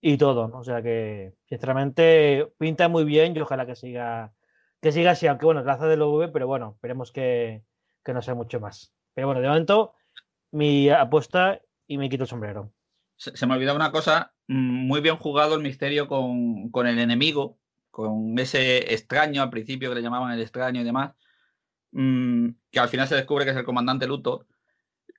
[0.00, 0.50] y todo.
[0.54, 4.32] O sea que, sinceramente, pinta muy bien y ojalá que siga,
[4.80, 5.26] que siga así.
[5.26, 7.64] Aunque bueno, gracias del V, pero bueno, esperemos que,
[8.02, 8.94] que no sea mucho más.
[9.14, 9.94] Pero bueno, de momento
[10.52, 12.72] mi apuesta y me quito el sombrero.
[13.16, 17.58] Se, me ha olvidado una cosa, mm, muy bien jugado el misterio con, el enemigo,
[17.90, 21.12] con ese extraño al principio que le llamaban el extraño y demás.
[21.92, 24.46] mm, que al final se descubre que es el comandante Luthor.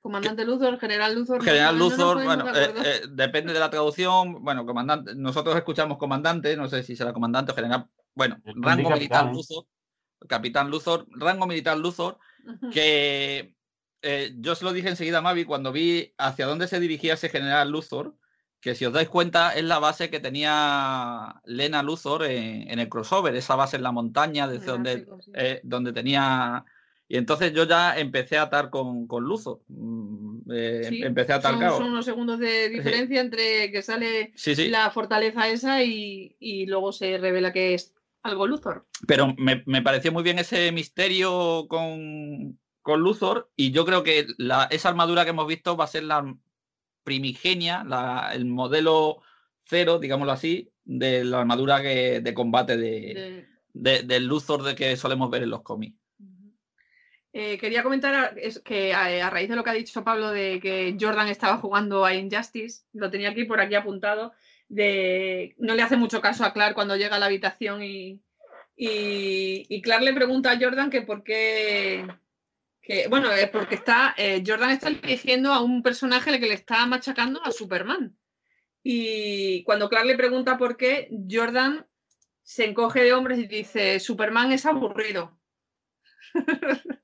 [0.02, 1.42] Comandante Luthor, General Luthor.
[1.42, 4.44] General Luthor, bueno, eh, eh, depende de la traducción.
[4.44, 7.88] Bueno, comandante, nosotros escuchamos comandante, no sé si será comandante o general.
[8.14, 9.32] Bueno, rango militar.
[9.32, 9.64] Luthor,
[10.28, 12.18] capitán Luthor, rango militar Luthor,
[12.70, 13.53] que
[14.36, 17.70] yo se lo dije enseguida a Mavi cuando vi hacia dónde se dirigía ese general
[17.70, 18.14] Luthor,
[18.60, 23.34] que si os dais cuenta es la base que tenía Lena Luthor en, el crossover,
[23.34, 25.06] esa base en la montaña, desde donde,
[25.62, 26.64] donde tenía
[27.06, 29.62] y entonces yo ya empecé a atar con, con Luzo.
[29.68, 34.32] Mm, eh, empecé a atar son, son, unos segundos de diferencia entre que sale
[34.68, 38.86] la fortaleza esa y, luego se revela que es algo Luthor.
[39.06, 44.68] Pero me, pareció muy bien ese misterio con, con Luthor y yo creo que la,
[44.70, 46.36] esa armadura que hemos visto va a ser la
[47.02, 49.22] primigenia, la, el modelo
[49.64, 54.02] cero, digámoslo así, de la armadura que, de combate de, de...
[54.02, 55.96] del Luthor de que solemos ver en los cómics.
[57.32, 61.28] Eh, quería comentar que a, raíz de lo que ha dicho Pablo de que Jordan
[61.28, 64.34] estaba jugando a Injustice, lo tenía aquí por aquí apuntado,
[64.68, 68.20] de no le hace mucho caso a Clark cuando llega a la habitación y,
[68.76, 72.06] y, Clark le pregunta a Jordan que por qué,
[72.84, 76.84] que, bueno, es porque está, eh, Jordan está eligiendo a un personaje que le está
[76.84, 78.14] machacando a Superman.
[78.82, 81.86] Y cuando Clark le pregunta por qué, Jordan
[82.42, 85.38] se encoge de hombres y dice, Superman es aburrido.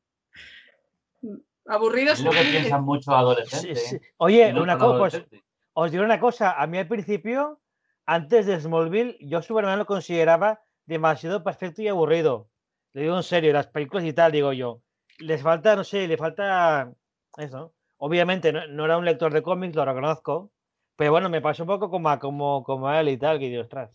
[1.67, 2.19] Aburridos.
[2.19, 3.93] Es lo que piensan muchos adolescentes.
[3.93, 4.01] ¿eh?
[4.17, 6.61] Oye, una cosa, pues, os digo una cosa.
[6.61, 7.61] A mí al principio,
[8.05, 12.51] antes de Smallville, yo Superman lo consideraba demasiado perfecto y aburrido.
[12.93, 14.83] Le digo en serio, las películas y tal, digo yo.
[15.21, 16.93] Les falta, no sé, le falta
[17.37, 17.75] eso.
[17.99, 20.53] Obviamente no, era un lector de cómics, lo reconozco.
[20.97, 23.91] Pero bueno, me pasó un poco como, como, como él y tal, que Dios tras.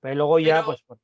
[0.00, 1.00] pero luego ya, pues, pues.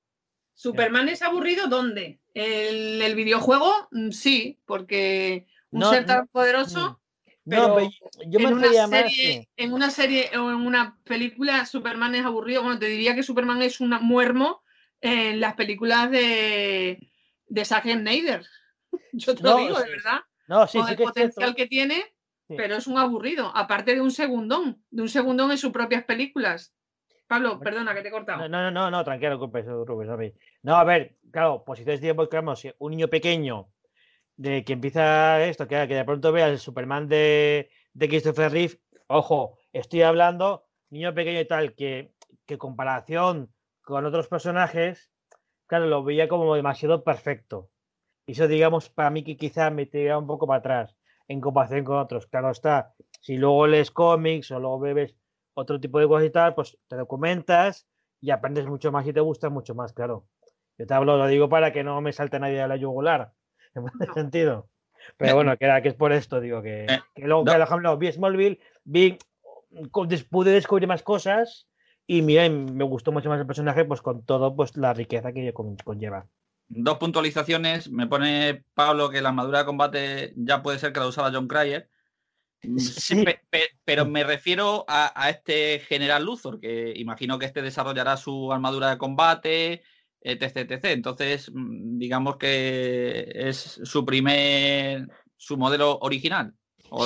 [0.55, 2.21] ¿Superman es aburrido dónde?
[2.35, 3.89] ¿El, el videojuego?
[3.91, 7.01] Mm, sí, porque un ser tan poderoso.
[7.45, 7.81] Pero,
[8.29, 12.63] yo en, una serie, en una serie o en una película Superman es aburrido.
[12.63, 14.63] Bueno, te diría que Superman es un muermo
[15.01, 17.11] en las películas de,
[17.49, 18.47] de Zack Snyder.
[19.13, 20.21] Yo te lo digo, de verdad.
[20.49, 22.05] No, sí, Con el potencial que tiene,
[22.49, 23.51] pero es un aburrido.
[23.55, 26.75] Aparte de un segundón, de un segundón en sus propias películas.
[27.27, 28.47] Pablo, perdona que te he cortado.
[28.47, 29.41] No, no, no, no tranquilo,
[30.63, 32.29] No, a ver, claro, si te tiempo,
[32.79, 33.71] un niño pequeño
[34.37, 38.81] de que empieza esto, que, que de pronto vea el Superman de, de Christopher Reeve,
[39.07, 42.13] ojo, estoy hablando, niño pequeño y tal, que,
[42.45, 43.53] que comparación
[43.83, 45.11] con otros personajes,
[45.67, 47.71] claro, lo veía como demasiado perfecto.
[48.27, 50.97] Y eso, digamos, para mí que quizá me tira un poco para atrás
[51.29, 52.27] en comparación con otros.
[52.27, 55.17] Claro está, si luego lees cómics o luego bebes
[55.55, 57.87] otro tipo de cosas y tal, pues te documentas
[58.21, 60.27] y aprendes mucho más y te gusta mucho más, claro.
[60.79, 63.33] Yo te hablo, lo digo para que no me salte nadie de la yugular
[63.75, 64.69] en ese sentido.
[65.17, 68.13] Pero bueno, que, era, que es por esto, digo, que, eh, luego, por ejemplo, vi
[68.13, 69.19] Smallville, vi,
[70.31, 71.69] pude descubrir más cosas
[72.07, 75.53] y mira, me gustó mucho más el personaje, pues con todo, pues la riqueza que
[75.85, 76.29] conlleva.
[76.75, 77.91] Dos puntualizaciones.
[77.91, 81.47] Me pone Pablo que la armadura de combate ya puede ser que la usaba John
[81.47, 81.91] Cryer.
[82.63, 83.25] Mm, sí.
[83.85, 88.91] pero me refiero a, a, este general Luthor, que imagino que este desarrollará su armadura
[88.91, 89.83] de combate,
[90.23, 96.55] etc, Entonces, mm, digamos que es su primer, su modelo original.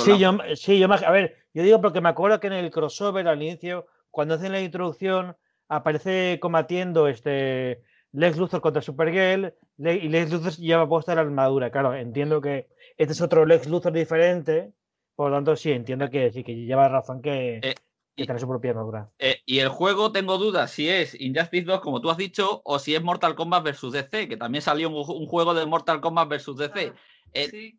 [0.03, 3.27] Sí, yo, sí, yo, a ver, yo digo porque me acuerdo que en el crossover
[3.27, 5.35] al inicio, cuando hacen la introducción,
[5.69, 7.81] aparece combatiendo este
[8.13, 11.71] Lex Luthor contra Supergirl y Lex Luthor lleva puesta la armadura.
[11.71, 12.67] Claro, entiendo que
[12.97, 14.71] este es otro Lex Luthor diferente,
[15.15, 17.75] por lo tanto sí, entiendo que sí, que lleva razón que, eh,
[18.17, 19.11] y tiene su propia armadura.
[19.19, 22.79] Eh, y el juego, tengo dudas si es Injustice 2, como tú has dicho, o
[22.79, 26.55] si es Mortal Kombat vs DC, que también salió un, juego de Mortal Kombat vs
[26.57, 26.93] DC.
[27.33, 27.75] Eh,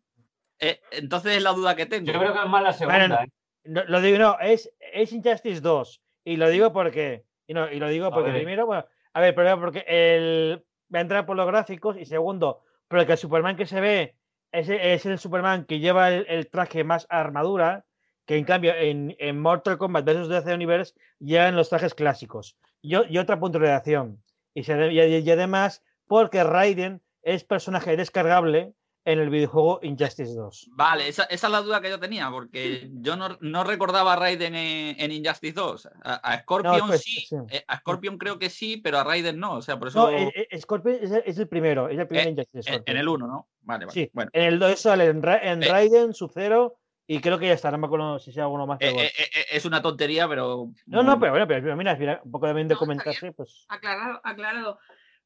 [0.59, 2.11] eh, entonces es la duda que tengo.
[2.11, 3.27] Yo creo que es más la segunda.
[3.65, 6.01] no, lo digo, no, es, es Injustice 2.
[6.23, 7.25] Y lo digo porque.
[7.45, 11.01] Y, no, y lo digo porque primero, bueno, a ver, primero porque el, va a
[11.01, 14.15] entrar por los gráficos y segundo, porque el Superman que se ve
[14.51, 17.85] es, el Superman que lleva el traje más armadura
[18.29, 20.27] que en cambio en, Mortal Kombat vs.
[20.27, 22.59] DC Universe llegan los trajes clásicos.
[22.79, 24.23] Y, y otra puntualización.
[24.53, 30.69] Y, y, además, porque Raiden es personaje descargable en el videojuego Injustice 2.
[30.71, 35.11] Vale, esa, es la duda que yo tenía, porque yo no, recordaba a Raiden en,
[35.11, 35.89] Injustice 2.
[36.03, 39.55] A, Scorpion sí, eh, a Scorpion creo que sí, pero a Raiden no.
[39.55, 40.09] O sea, por eso.
[40.11, 42.83] No, eh, eh, Scorpion es, el primero, es el primer Injustice.
[42.85, 43.47] En, el 1, ¿no?
[43.61, 43.93] Vale, vale.
[43.93, 44.29] Sí, bueno.
[44.33, 46.79] En el 2 sale en, Raiden, Sub-Zero
[47.11, 48.79] y creo que ya está, no me acuerdo si sea alguno más.
[48.81, 50.69] Eh, eh, eh, es una tontería, pero.
[50.85, 53.65] No, no, pero bueno, pero mira, un poco también de comentarse, pues.
[53.67, 54.77] Aclarado, aclarado.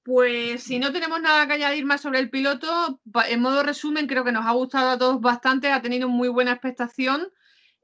[0.04, 4.26] Pues si no tenemos nada que añadir más sobre el piloto, en modo resumen, creo
[4.26, 7.30] que nos ha gustado a todos bastante, ha tenido muy buena expectación.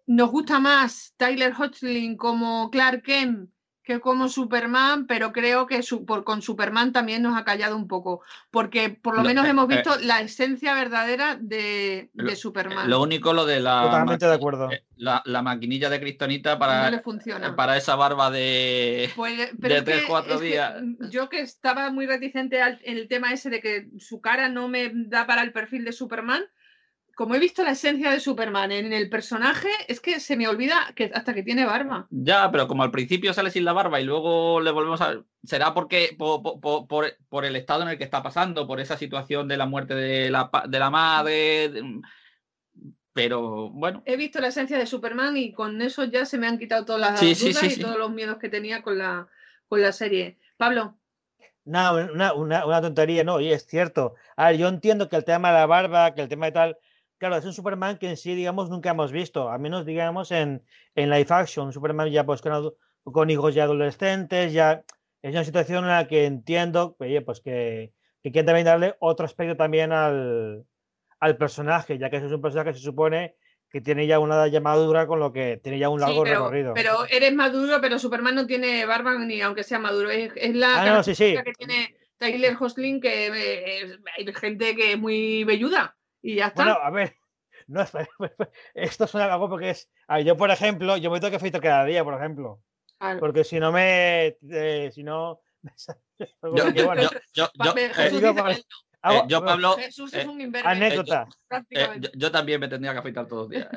[0.05, 3.49] Nos gusta más Tyler Hoechlin como Clark Kent
[3.89, 5.82] que como Superman, pero creo que
[6.23, 8.21] con Superman también nos ha callado un poco,
[8.52, 12.88] porque por lo, menos eh, hemos eh, visto la esencia verdadera de, Superman.
[12.88, 13.82] Lo único lo de la...
[13.86, 14.69] Totalmente de acuerdo.
[14.71, 17.02] Eh, la, maquinilla de Cristonita para,
[17.56, 20.75] para esa barba de, pues, de 3-4 días.
[21.10, 24.91] yo que estaba muy reticente en el tema ese de que su cara no me
[24.93, 26.43] da para el perfil de Superman,
[27.19, 30.93] como he visto la esencia de Superman en el personaje, es que se me olvida
[30.95, 32.08] que hasta que tiene barba.
[32.12, 35.21] Ya, pero como al principio sale sin la barba y luego le volvemos a.
[35.43, 39.65] Será porque por, el estado en el que está pasando, por esa situación de la
[39.65, 41.69] muerte de la, de la madre.
[43.12, 44.01] Pero bueno.
[44.05, 47.01] He visto la esencia de Superman y con eso ya se me han quitado todas
[47.01, 49.27] las dudas y todos los miedos que tenía con la,
[49.67, 50.38] con la serie.
[50.55, 50.97] Pablo.
[51.65, 54.15] No, una, una, una, tontería, no, y es cierto.
[54.38, 56.77] A ver, yo entiendo que el tema de la barba, que el tema de tal,
[57.19, 60.63] claro, es un Superman que en sí, digamos, nunca hemos visto, al menos, digamos, en,
[60.95, 61.67] en live action.
[61.67, 64.84] Un Superman ya pues con, hijos ya adolescentes, ya
[65.21, 69.25] es una situación en la que entiendo, oye, pues que, que quieren también darle otro
[69.25, 70.65] aspecto también al,
[71.38, 73.36] personaje, ya que es un personaje que se supone
[73.69, 76.73] que tiene ya una edad ya madura, con lo que tiene ya un largo recorrido.
[76.73, 80.10] Pero eres maduro, pero Superman no tiene barba ni aunque sea maduro.
[80.10, 85.98] Es, la ah, que tiene Tyler Hosling, que eh, hay gente que es muy velluda.
[86.21, 86.63] Y ya está.
[86.63, 87.15] Bueno, a ver,
[87.67, 87.84] no,
[88.73, 89.89] esto suena algo porque es.
[90.25, 92.62] yo, por ejemplo, yo me tengo que afeitar cada día, por ejemplo.
[93.19, 94.38] Porque si no me.
[94.49, 95.41] Eh, si no.
[96.43, 96.93] yo, yo,
[97.34, 97.49] yo,
[99.27, 99.77] yo, Pablo.
[99.77, 101.27] Jesús es eh, un anécdota.
[101.69, 103.69] Eh, yo, también me tendría que afeitar todos los días.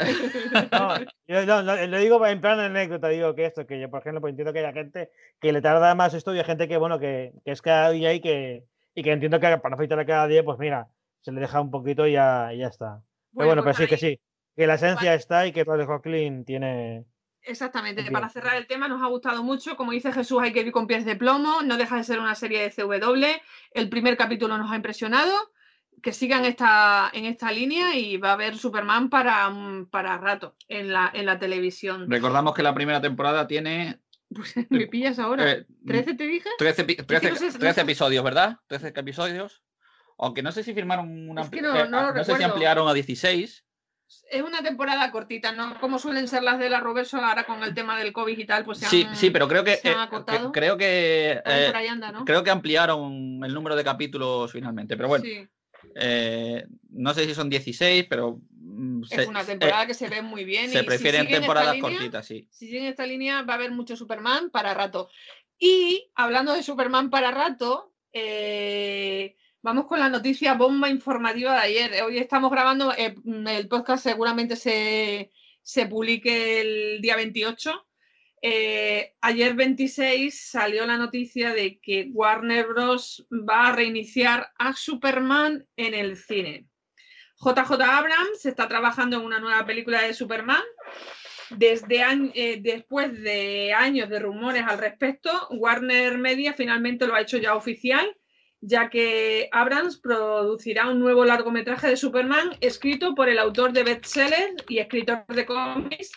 [0.72, 4.20] no, yo no, lo digo en plan anécdota, digo que esto, que yo, por ejemplo,
[4.20, 6.98] pues entiendo que hay gente que le tarda más esto y hay gente que, bueno,
[6.98, 10.44] que, que es cada día y que, y que entiendo que para afeitar cada día,
[10.44, 10.88] pues mira,
[11.22, 13.02] se le deja un poquito y ya, ya está.
[13.34, 14.20] pero bueno, pero pues sí, que sí,
[14.56, 17.06] que la esencia está y que Todd Hocklin tiene...
[17.44, 20.70] Exactamente, para cerrar el tema nos ha gustado mucho, como dice Jesús, hay que ir
[20.70, 23.24] con pies de plomo, no deja de ser una serie de CW,
[23.72, 25.32] el primer capítulo nos ha impresionado,
[26.02, 29.52] que sigan esta, en esta línea y va a haber Superman para,
[29.90, 32.08] para rato en la, en la televisión.
[32.08, 34.00] Recordamos que la primera temporada tiene
[34.32, 35.44] pues me pillas ahora.
[35.44, 36.48] ¿13 eh, te dije?
[36.58, 38.58] 13, 13 episodios, ¿verdad?
[38.68, 39.62] 13 episodios.
[40.22, 41.42] Aunque no sé si firmaron una.
[41.42, 43.64] no, no, sé si ampliaron a 16.
[44.30, 45.78] Es una temporada cortita, ¿no?
[45.80, 48.64] Como suelen ser las de la Roberto ahora con el tema del COVID y tal,
[48.64, 49.80] pues se Sí, sí, pero creo que.
[49.82, 49.96] Eh,
[50.52, 51.42] creo que.
[51.44, 51.72] Eh,
[52.24, 54.96] creo que ampliaron el número de capítulos finalmente.
[54.96, 55.24] Pero bueno.
[55.96, 58.38] Eh, no sé si son 16, pero.
[58.50, 60.70] Mm, es una temporada que se ve muy bien.
[60.70, 62.46] Se prefieren temporadas cortitas, sí.
[62.52, 65.08] Si sigue esta línea, va a haber mucho Superman para rato.
[65.58, 72.02] Y hablando de Superman para rato, eh, Vamos con la noticia bomba informativa de ayer.
[72.02, 73.14] Hoy estamos grabando, eh,
[73.46, 75.30] el podcast seguramente se,
[75.88, 77.70] publique el día 28.
[78.42, 83.24] Eh, ayer 26 salió la noticia de que Warner Bros.
[83.30, 86.66] va a reiniciar a Superman en el cine.
[87.36, 90.64] JJ Abrams está trabajando en una nueva película de Superman.
[91.50, 92.02] Desde
[92.34, 97.54] eh, después de años de rumores al respecto, Warner Media finalmente lo ha hecho ya
[97.54, 98.12] oficial
[98.62, 104.54] ya que Abrams producirá un nuevo largometraje de Superman escrito por el autor de bestseller
[104.68, 106.12] y escritor de cómics,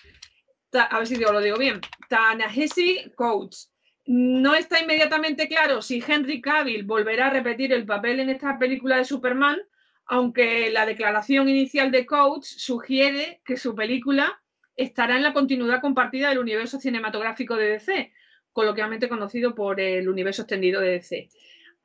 [0.71, 3.71] a ver si lo digo bien, Ta-Nehisi Coates.
[4.05, 8.97] No está inmediatamente claro si Henry Cavill volverá a repetir el papel en esta película
[8.97, 9.59] de Superman,
[10.05, 14.39] aunque la declaración inicial de Coates sugiere que su película
[14.75, 18.13] estará en la continuidad compartida del universo cinematográfico de DC,
[18.53, 21.29] coloquialmente conocido por el universo extendido de DC.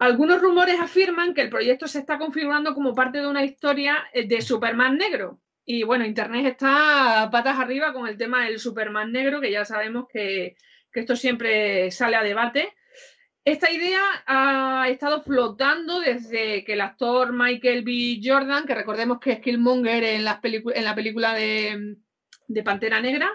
[0.01, 4.27] Algunos rumores afirman que el proyecto se está configurando como parte de una historia eh,
[4.27, 5.43] de Superman negro.
[5.67, 10.07] Y bueno, Internet está patas arriba con el tema del Superman negro, que ya sabemos
[10.11, 10.57] que,
[10.95, 12.73] esto siempre sale a debate.
[13.45, 18.21] Esta idea ha estado flotando desde que el actor Michael B.
[18.25, 21.97] Jordan, que recordemos que es Killmonger en, en la película de,
[22.49, 23.31] de Pantera Negra,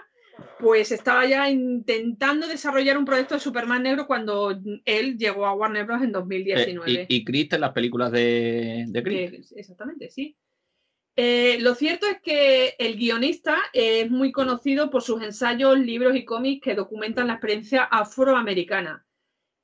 [0.58, 5.84] pues estaba ya intentando desarrollar un proyecto de Superman negro cuando él llegó a Warner
[5.84, 6.02] Bros.
[6.02, 6.92] en 2019.
[6.92, 9.52] Eh, y, Chris en las películas de, de Chris.
[9.56, 10.36] exactamente, sí.
[11.18, 16.26] Eh, lo cierto es que el guionista es muy conocido por sus ensayos, libros y
[16.26, 19.06] cómics que documentan la experiencia afroamericana.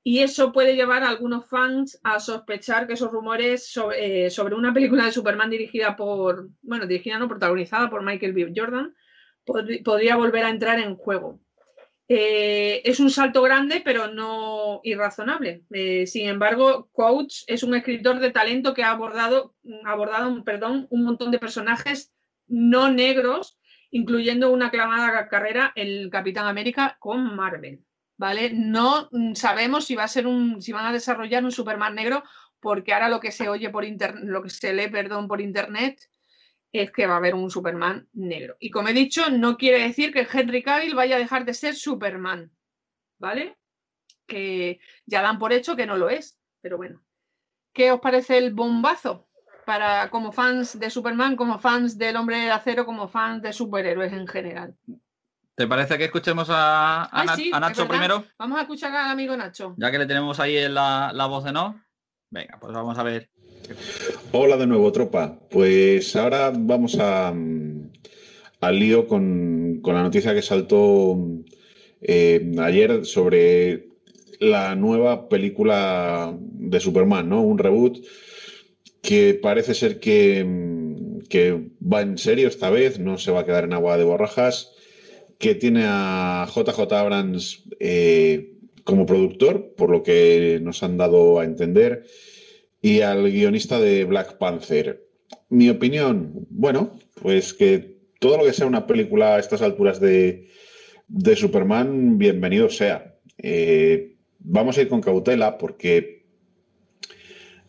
[0.04, 4.54] Y eso puede llevar a algunos fans a sospechar que esos rumores sobre, eh, sobre
[4.54, 8.52] una película de Superman dirigida por, bueno, dirigida no protagonizada por Michael B.
[8.56, 8.94] Jordan,
[9.44, 11.40] podría volver a entrar en juego.
[12.08, 15.64] Eh, es un salto grande, pero no irrazonable.
[15.70, 21.04] Eh, sin embargo, Coach es un escritor de talento que ha abordado, abordado perdón, un
[21.04, 22.12] montón de personajes
[22.48, 23.58] no negros,
[23.90, 27.82] incluyendo una aclamada carrera, el Capitán América con Marvel.
[28.18, 28.50] ¿Vale?
[28.52, 32.22] No sabemos si va a ser un, si van a desarrollar un Superman negro,
[32.60, 35.98] porque ahora lo que se oye por internet, lo que se lee, perdón, por internet
[36.72, 38.56] es que va a haber un Superman negro.
[38.58, 41.74] Y como he dicho, no quiere decir que Henry Cavill vaya a dejar de ser
[41.74, 42.50] Superman,
[43.18, 43.58] ¿vale?
[44.26, 47.02] Que ya dan por hecho que no lo es, pero bueno.
[47.74, 49.28] ¿Qué os parece el bombazo?
[49.66, 54.12] Para como fans de Superman, como fans del hombre de acero, como fans de superhéroes
[54.12, 54.74] en general.
[55.54, 57.08] ¿Te parece que escuchemos a,
[57.60, 58.24] Nacho primero?
[58.38, 59.74] Vamos a escuchar al amigo Nacho.
[59.76, 61.80] Ya que le tenemos ahí en la, la voz de no.
[62.30, 63.30] Venga, pues vamos a ver
[64.32, 65.38] Hola de nuevo, tropa.
[65.50, 67.90] Pues ahora vamos a, mm,
[68.60, 71.18] al lío con, la noticia que saltó
[72.00, 73.88] eh, ayer sobre
[74.40, 77.42] la nueva película de Superman, ¿no?
[77.42, 77.98] Un reboot
[79.02, 83.44] que parece ser que, mm, que va en serio esta vez, no se va a
[83.44, 84.72] quedar en agua de borrajas,
[85.38, 88.52] que tiene a JJ Abrams eh,
[88.84, 92.04] como productor, por lo que nos han dado a entender
[92.82, 95.08] y al guionista de Black Panther.
[95.48, 100.48] Mi opinión, bueno, pues que todo lo que sea una película a estas alturas de,
[101.36, 103.16] Superman, bienvenido sea.
[103.38, 106.26] Eh, vamos a ir con cautela porque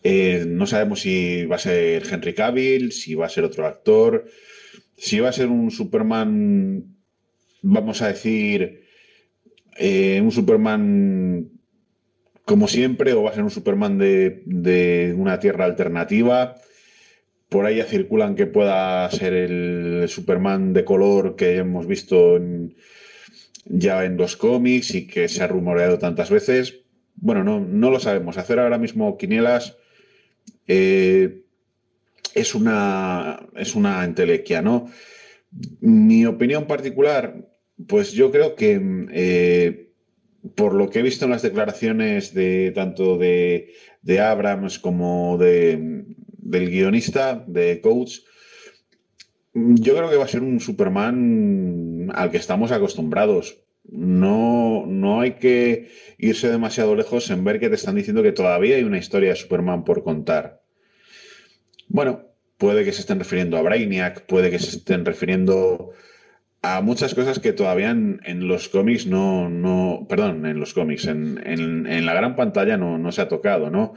[0.02, 4.26] eh, no sabemos si va a ser Henry Cavill, si va a ser otro actor,
[4.96, 6.96] si va a ser un Superman,
[7.62, 8.82] vamos a decir,
[9.78, 11.53] eh, un Superman
[12.44, 16.56] como siempre, o va a ser un Superman de, una tierra alternativa.
[17.48, 22.38] Por ahí ya circulan que pueda ser el Superman de color que hemos visto
[23.66, 26.80] ya en los cómics y que se ha rumoreado tantas veces.
[27.16, 28.36] Bueno, no, no lo sabemos.
[28.36, 29.76] Hacer ahora mismo quinielas
[30.66, 31.44] eh,
[32.34, 34.90] es, una, es una entelequia, ¿no?
[35.80, 37.48] Mi opinión particular,
[37.86, 38.80] pues yo creo que
[39.12, 39.93] eh,
[40.54, 43.72] por lo que he visto en las declaraciones de tanto de,
[44.20, 46.04] Abrams como de,
[46.38, 48.20] del guionista, de Coach,
[49.54, 53.60] yo creo que va a ser un Superman al que estamos acostumbrados.
[53.84, 58.76] No, no hay que irse demasiado lejos en ver que te están diciendo que todavía
[58.76, 60.62] hay una historia de Superman por contar.
[61.88, 62.26] Bueno,
[62.58, 65.92] puede que se estén refiriendo a Brainiac, puede que se estén refiriendo
[66.64, 71.38] a muchas cosas que todavía en, los cómics no, no, perdón, en los cómics, en,
[71.44, 73.92] en, la gran pantalla no, no, se ha tocado, ¿no?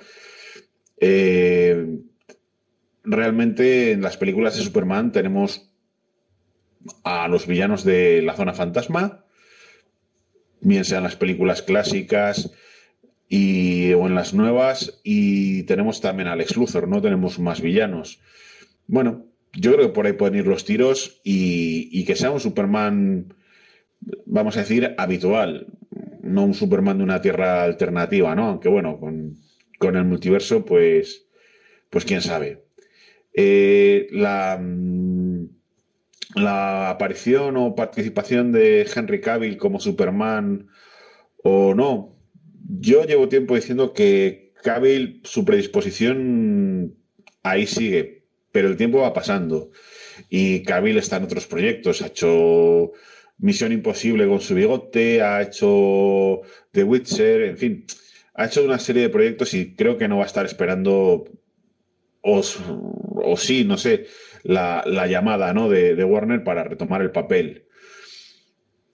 [0.99, 1.99] Eh,
[3.05, 5.71] realmente en las películas de Superman tenemos
[7.05, 9.23] a los villanos de la zona fantasma,
[10.59, 12.51] bien sean las películas clásicas
[13.29, 18.19] y, o en las nuevas, y tenemos también a Lex Luthor, no tenemos más villanos.
[18.87, 19.26] Bueno,
[19.59, 23.33] yo creo que por ahí pueden ir los tiros y, que sea un Superman,
[24.25, 25.67] vamos a decir, habitual,
[26.21, 28.45] no un Superman de una tierra alternativa, ¿no?
[28.45, 31.27] Aunque bueno, con, el multiverso, pues,
[31.89, 32.65] pues quién sabe.
[33.33, 34.61] Eh, la,
[36.35, 40.67] la aparición o participación de Henry Cavill como Superman
[41.43, 42.15] o no,
[42.79, 46.95] yo llevo tiempo diciendo que Cavill, su predisposición
[47.41, 48.16] ahí sigue,
[48.57, 49.69] pero el tiempo va pasando.
[50.31, 52.91] Y Cavill está en otros proyectos, ha hecho
[53.37, 56.41] Misión Imposible con su bigote, ha hecho
[56.71, 57.85] The Witcher, en fin,
[58.33, 61.25] ha hecho una serie de proyectos y creo que no va a estar esperando,
[62.23, 62.41] o,
[63.37, 64.07] sí, no sé,
[64.41, 65.69] la, llamada ¿no?
[65.69, 67.67] de, Warner para retomar el papel.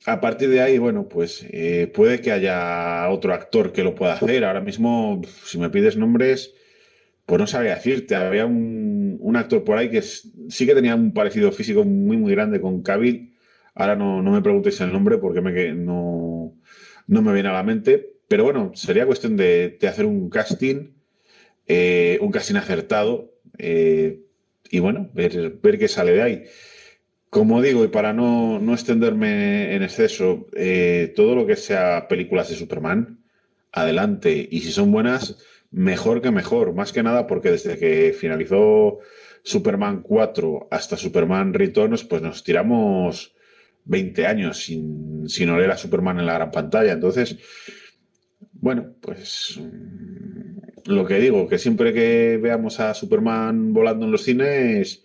[0.06, 4.16] A partir de ahí, bueno, pues eh, puede que haya otro actor que lo pueda
[4.16, 4.44] hacer.
[4.44, 6.54] Ahora mismo, si me pides nombres,
[7.26, 8.16] pues no sabía decirte.
[8.16, 8.93] Había un,
[9.36, 13.34] actor por ahí que sí que tenía un parecido físico muy, muy grande con Cavill.
[13.76, 16.56] Ahora no, me preguntéis el nombre porque me, no,
[17.08, 18.18] no me viene a la mente.
[18.28, 20.92] Pero bueno, sería cuestión de, hacer un casting,
[21.68, 24.22] eh, un casting acertado eh,
[24.70, 26.44] y bueno, ver, ver qué sale de ahí.
[27.30, 32.56] Como digo, y para no, extenderme en exceso, eh, todo lo que sea películas de
[32.56, 33.24] Superman,
[33.72, 34.48] adelante.
[34.52, 35.38] Y si son buenas,
[35.74, 39.00] mejor que mejor, más que nada porque desde que finalizó
[39.44, 43.36] Superman 4 hasta Superman Returns, pues nos tiramos
[43.86, 46.94] 20 años sin, sin oler a Superman en la gran pantalla.
[46.94, 47.38] Entonces,
[48.54, 54.24] bueno, pues mm, lo que digo, que siempre que veamos a Superman volando en los
[54.24, 55.04] cines,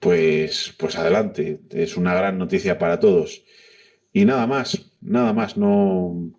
[0.00, 3.44] pues, pues adelante, es una gran noticia para todos.
[4.12, 6.32] Y nada más, nada más, no,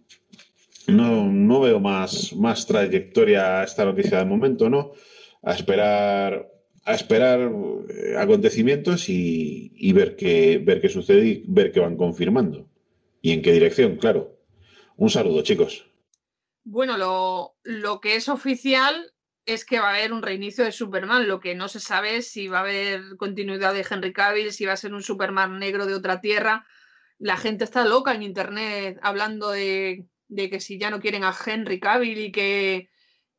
[0.87, 4.91] no, no veo más, más trayectoria a esta noticia de momento, ¿no?
[5.43, 6.51] A esperar,
[6.83, 7.51] a esperar
[7.89, 12.69] eh, acontecimientos y, ver, qué, ver qué sucede y ver qué van confirmando.
[13.21, 14.39] Y en qué dirección, claro.
[14.97, 15.85] Un saludo, chicos.
[16.63, 19.13] Bueno, lo, lo que es oficial
[19.45, 21.27] es que va a haber un reinicio de Superman.
[21.27, 24.65] Lo que no se sabe es si va a haber continuidad de Henry Cavill, si
[24.65, 26.65] va a ser un Superman negro de otra tierra.
[27.17, 31.35] La gente está loca en internet hablando de de que si ya no quieren a
[31.45, 32.89] Henry Cavill y que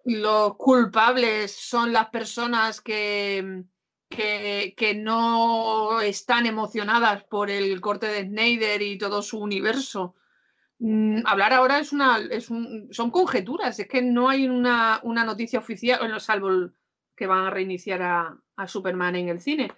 [0.04, 3.64] los culpables son las personas que,
[4.08, 10.14] que, no están emocionadas por el corte de Snyder y todo su universo.
[10.78, 15.58] Mm, hablar ahora es una, es un, son conjeturas, es que no hay una, noticia
[15.58, 16.70] oficial, bueno, salvo
[17.16, 19.70] que van a reiniciar a, Superman en el cine.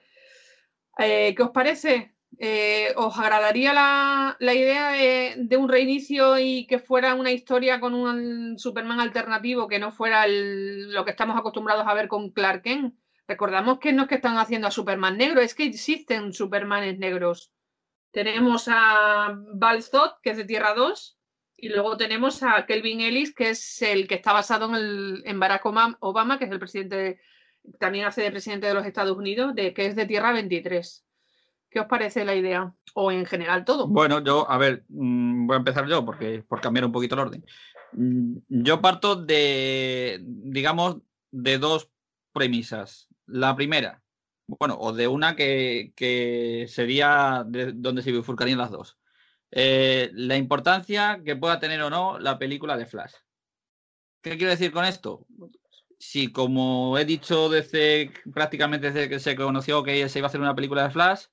[0.99, 2.15] Eh, ¿Qué os parece?
[2.37, 8.59] Eh, ¿Os agradaría la, idea de, un reinicio y que fuera una historia con un
[8.59, 12.95] Superman alternativo que no fuera lo que estamos acostumbrados a ver con Clark Kent?
[13.27, 17.53] Recordamos que no es que están haciendo a Superman negro, es que existen Supermanes negros.
[18.11, 19.85] Tenemos a Val
[20.23, 21.19] que es de Tierra 2,
[21.61, 25.41] y luego tenemos a Kelvin Ellis, que es el que está basado en, el, en
[25.41, 27.21] Barack Obama, que es el presidente,
[27.81, 31.05] también hace de presidente de los Estados Unidos, de, que es de Tierra 23.
[31.79, 32.75] ¿Qué os parece la idea?
[32.95, 33.87] O en general todo.
[33.87, 37.21] Bueno, yo, a ver, mm, voy a empezar yo porque por cambiar un poquito el
[37.21, 37.47] orden.
[37.93, 40.97] Mm, yo parto de, digamos,
[41.31, 41.89] de dos
[42.33, 43.07] premisas.
[43.27, 44.03] La primera,
[44.49, 48.99] bueno, o de una que, sería de donde se bifurcarían las dos.
[49.53, 53.13] Eh, la importancia que pueda tener o no la película de Flash.
[54.21, 55.25] ¿Qué quiero decir con esto?
[56.01, 60.41] Si, como he dicho desde prácticamente desde que se conoció que se iba a hacer
[60.41, 61.27] una película de Flash,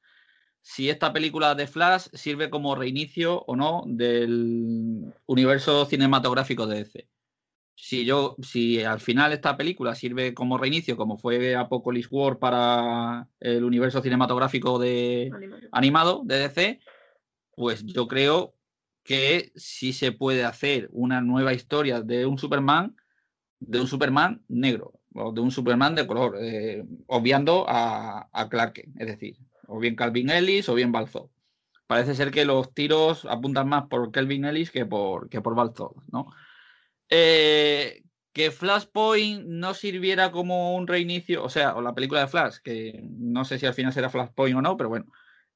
[0.66, 7.08] si esta película de Flash sirve como reinicio o no del universo cinematográfico de DC.
[7.76, 13.28] Si yo, si al final esta película sirve como reinicio, como fue Apocalypse War para
[13.40, 15.30] el universo cinematográfico de
[15.72, 16.80] animado, de DC,
[17.56, 18.56] pues yo creo
[19.04, 22.96] que sí se puede hacer una nueva historia de un Superman,
[23.60, 28.82] de un Superman negro, o de un Superman de color, eh, obviando a, a Clark,
[28.98, 29.38] es decir,
[29.68, 31.32] o bien Calvin Ellis o bien Balzo.
[31.88, 35.96] Parece ser que los tiros apuntan más por Calvin Ellis que por, que por Balzo,
[36.12, 36.28] ¿no?
[37.10, 38.04] Eh,
[38.34, 43.02] que Flashpoint no sirviera como un reinicio, o sea, o la película de Flash, que
[43.04, 45.06] no sé si al final será Flashpoint o no, pero bueno,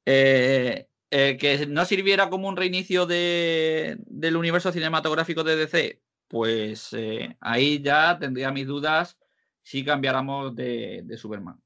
[0.06, 6.96] eh, eh, que no sirviera como un reinicio de, del universo cinematográfico de DC, pues
[7.42, 9.18] ahí ya tendría mis dudas
[9.64, 11.60] si cambiáramos de Superman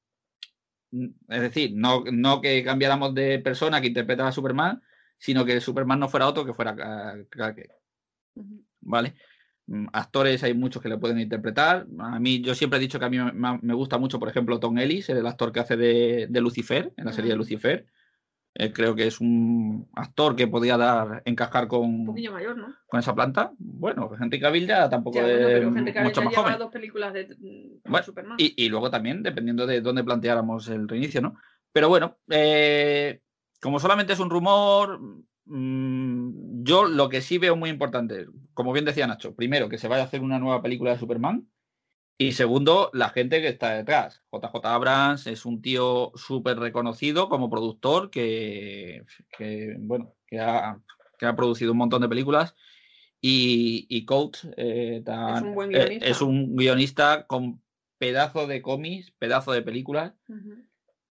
[1.29, 4.81] es decir, no, no que cambiáramos de persona que interpretara a Superman,
[5.17, 6.75] sino que Superman no fuera otro que fuera
[7.29, 7.69] Clark
[8.81, 9.15] ¿Vale?
[9.67, 11.87] Mm, actores hay muchos que le pueden interpretar.
[11.99, 14.77] A mí, yo siempre he dicho que a mí me, gusta mucho, por ejemplo, Tom
[14.77, 17.85] Ellis, el actor que hace de, de Lucifer, en la serie de Lucifer.
[18.55, 22.75] Eh, creo que es un actor que podía dar, encajar con, un mayor, ¿no?
[22.85, 23.51] con esa planta.
[23.57, 26.59] Bueno, Henry Cavill ya tampoco es mucho más joven.
[26.59, 27.35] dos películas de,
[28.03, 28.37] Superman.
[28.37, 31.35] Y, luego también, dependiendo de dónde planteáramos el reinicio, ¿no?
[31.71, 33.21] Pero bueno, eh,
[33.59, 34.99] como solamente es un rumor,
[35.45, 39.87] mm, yo lo que sí veo muy importante, como bien decía Nacho, primero que se
[39.87, 41.47] vaya a hacer una nueva película de Superman,
[42.17, 44.21] y segundo, la gente que está detrás.
[44.31, 49.03] JJ Abrams es un tío súper reconocido como productor que,
[49.79, 50.79] bueno, que ha,
[51.35, 52.55] producido un montón de películas.
[53.19, 57.61] Y, y Coach eh, eh, es, un guionista con
[57.97, 60.13] pedazo de cómics, pedazo de películas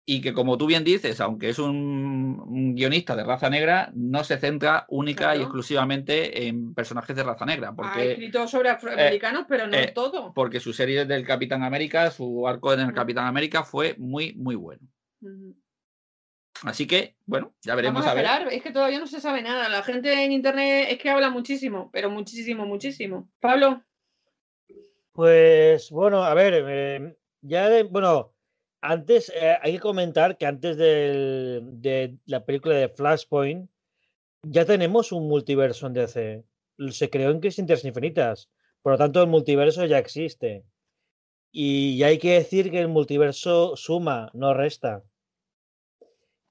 [0.04, 4.38] y que como tú bien dices, aunque es un, guionista de raza negra, no se
[4.38, 7.72] centra única y exclusivamente en personajes de raza negra.
[7.72, 10.32] Porque, ha escrito sobre afroamericanos, pero no eh, todo.
[10.34, 14.56] Porque su serie del Capitán América, su arco en el Capitán América fue muy, muy
[14.56, 14.80] bueno.
[16.64, 18.26] Así que, bueno, ya veremos a, ver.
[18.50, 19.68] Es que todavía no se sabe nada.
[19.68, 23.28] La gente en internet es que habla muchísimo, pero muchísimo, muchísimo.
[23.40, 23.82] Pablo.
[25.12, 28.31] Pues bueno, a ver, eh, ya de, bueno,
[28.82, 33.70] antes, eh, hay que comentar que antes de la película de Flashpoint,
[34.42, 36.44] ya tenemos un multiverso en DC.
[36.90, 38.50] Se creó en Crisis Infinitas.
[38.82, 40.64] Por lo tanto, el multiverso ya existe.
[41.52, 45.04] Y hay que decir que el multiverso suma, no resta.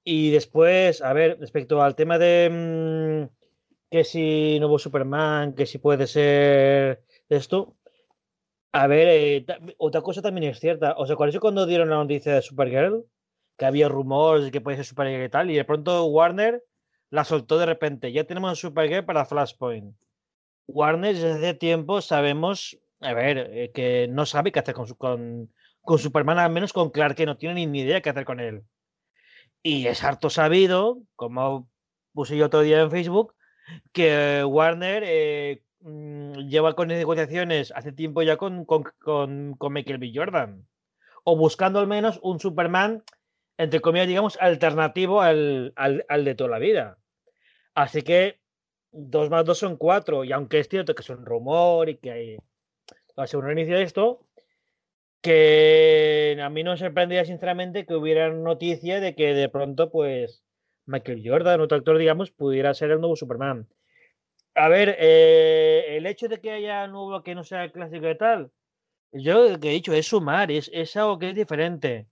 [0.04, 3.36] Y después, a ver, respecto al tema de mm,
[3.90, 7.76] que si nuevo Superman, que si puede ser esto,
[8.74, 9.46] a ver, eh,
[9.78, 10.94] otra cosa también es cierta.
[10.98, 13.06] ¿Os acordáis cuando dieron la noticia de Supergirl?
[13.58, 16.64] Que había rumores de que puede ser Supergirl y tal, y de pronto Warner
[17.10, 18.12] la soltó de repente.
[18.12, 19.96] Ya tenemos Supergirl para Flashpoint.
[20.68, 25.54] Warner desde hace tiempo sabemos, a ver, eh, que no sabe qué hacer con, con,
[25.82, 28.64] con Superman, al menos con Clark, que no tiene ni idea qué hacer con él.
[29.64, 31.70] Y es harto sabido, como
[32.14, 33.36] puse yo otro día en Facebook,
[33.92, 40.12] que Warner eh, lleva con negociaciones hace tiempo ya con, con, con, Michael B.
[40.14, 40.68] Jordan.
[41.24, 43.04] O buscando al menos un Superman,
[43.58, 46.98] entre comillas, digamos, alternativo al, al, al de toda la vida.
[47.74, 48.40] Así que
[48.92, 50.24] dos más dos son cuatro.
[50.24, 52.38] Y aunque es cierto que es un rumor y que hay,
[53.18, 54.26] va a ser un reinicio de esto,
[55.22, 60.44] que a mí no me sorprendía sinceramente que hubiera noticia de que de pronto, pues,
[60.86, 63.68] Michael Jordan, otro actor, digamos, pudiera ser el nuevo Superman.
[64.56, 68.52] A ver, eh, el hecho de que haya nuevo que no sea clásico y tal,
[69.14, 72.08] yo lo que he dicho es sumar, es, algo que es diferente.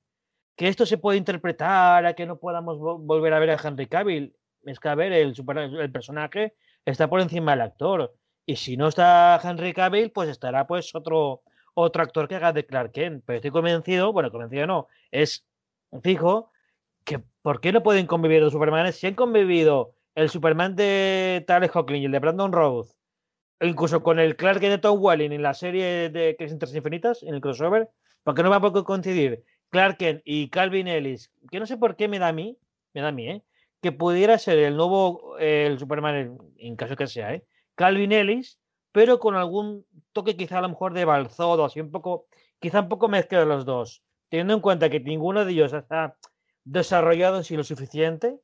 [0.55, 4.35] Que esto se puede interpretar a que no podamos volver a ver a Henry Cavill.
[4.63, 5.33] Es que, a ver, el,
[5.79, 8.15] el personaje está por encima del actor.
[8.45, 11.43] Y si no está Henry Cavill, pues estará pues otro,
[11.75, 13.23] otro actor que haga de Clark Kent.
[13.25, 15.45] Pero estoy convencido, bueno, convencido no, es
[16.03, 16.51] fijo
[17.05, 18.95] que ¿por qué no pueden convivir los Supermanes?
[18.95, 22.95] Si han convivido el Superman de Tyler Hoechlin y el de Brandon Rhodes,
[23.61, 27.35] incluso con el Clark de Tom Welling en la serie de Crisis Tres Infinitas, en
[27.35, 27.89] el crossover,
[28.23, 31.31] ¿por qué no a poder coincidir Clark Kent y Calvin Ellis?
[31.51, 32.57] Que no sé por qué me da a mí,
[32.93, 33.43] me da a mí, ¿eh?
[33.81, 37.45] Que pudiera ser el nuevo, el Superman, en caso que sea, ¿eh?
[37.75, 38.59] Calvin Ellis,
[38.91, 42.27] pero con algún toque quizá a lo mejor de Balzodo, así un poco,
[42.59, 46.17] quizá un poco mezcla de los dos, teniendo en cuenta que ninguno de ellos está
[46.65, 48.39] desarrollado sí lo suficiente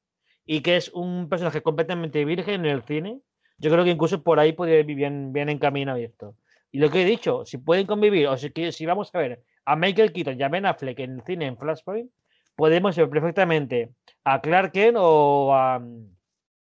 [0.45, 3.19] y que es un personaje completamente virgen en el cine,
[3.57, 6.35] yo creo que incluso por ahí podría ir bien, bien en camino abierto.
[6.71, 9.75] Y lo que he dicho, si pueden convivir, o si, si vamos a ver a
[9.75, 12.11] Michael Keaton y a Ben Affleck en el cine en Flashpoint,
[12.55, 13.93] podemos ver perfectamente
[14.23, 15.81] a Clark Kent o a,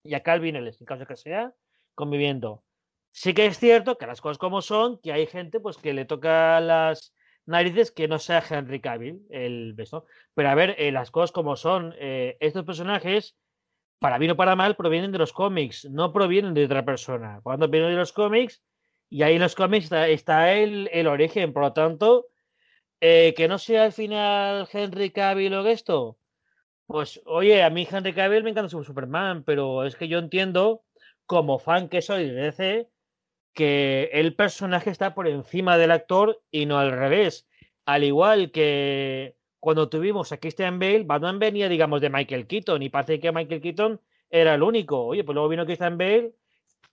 [0.05, 1.53] y a Calvin Ellis, en caso que sea,
[1.95, 2.62] conviviendo.
[3.11, 6.05] Sí que es cierto que las cosas como son, que hay gente pues que le
[6.05, 7.14] toca las
[7.45, 10.07] narices que no sea Henry Cavill el beso.
[10.35, 13.37] Pero a ver, eh, las cosas como son, eh, estos personajes,
[14.03, 17.40] para bien o para mal, provienen de los cómics, no provienen de otra persona.
[17.44, 18.61] Cuando vienen de los cómics,
[19.09, 22.26] y ahí en los cómics está, el, origen, por lo tanto,
[23.00, 26.18] eh, que no sea al final Henry Cavill o esto.
[26.86, 30.82] Pues oye, a mí Henry Cavill me encanta su Superman, pero es que yo entiendo,
[31.24, 32.88] como fan que soy de DC,
[33.55, 37.46] que el personaje está por encima del actor y no al revés.
[37.86, 42.89] Al igual que cuando tuvimos a Christian Bale, Batman venía, digamos, de Michael Keaton y
[42.89, 45.07] parece que Michael Keaton era el único.
[45.07, 46.35] Oye, pues luego vino Christian Bale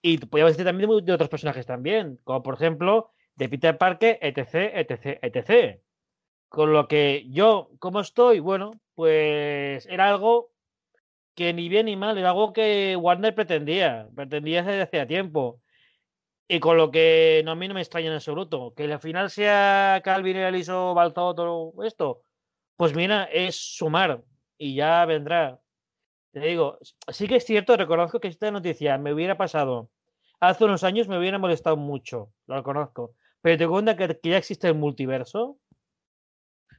[0.00, 4.70] y podíamos decir también de, otros personajes también, como por ejemplo de Peter Parker, etc,
[4.76, 5.80] etc, etc.
[6.48, 8.38] Con lo que yo, ¿cómo estoy?
[8.38, 10.52] Bueno, pues era algo
[11.34, 15.60] que ni bien ni mal, era algo que Warner pretendía, pretendía desde hacía tiempo.
[16.46, 18.74] Y con lo que no, a mí no me extraña en absoluto.
[18.76, 22.22] Que al final sea Calvin Ellis o Balzao todo esto.
[22.80, 24.22] Pues mira, es sumar.
[24.56, 25.60] Y ya vendrá.
[26.32, 26.78] Te digo,
[27.08, 29.90] sí que es cierto, reconozco que esta noticia me hubiera pasado
[30.40, 32.32] hace unos años, me hubiera molestado mucho.
[32.46, 33.14] Lo reconozco.
[33.42, 35.58] Pero te cuenta que, ya existe el multiverso.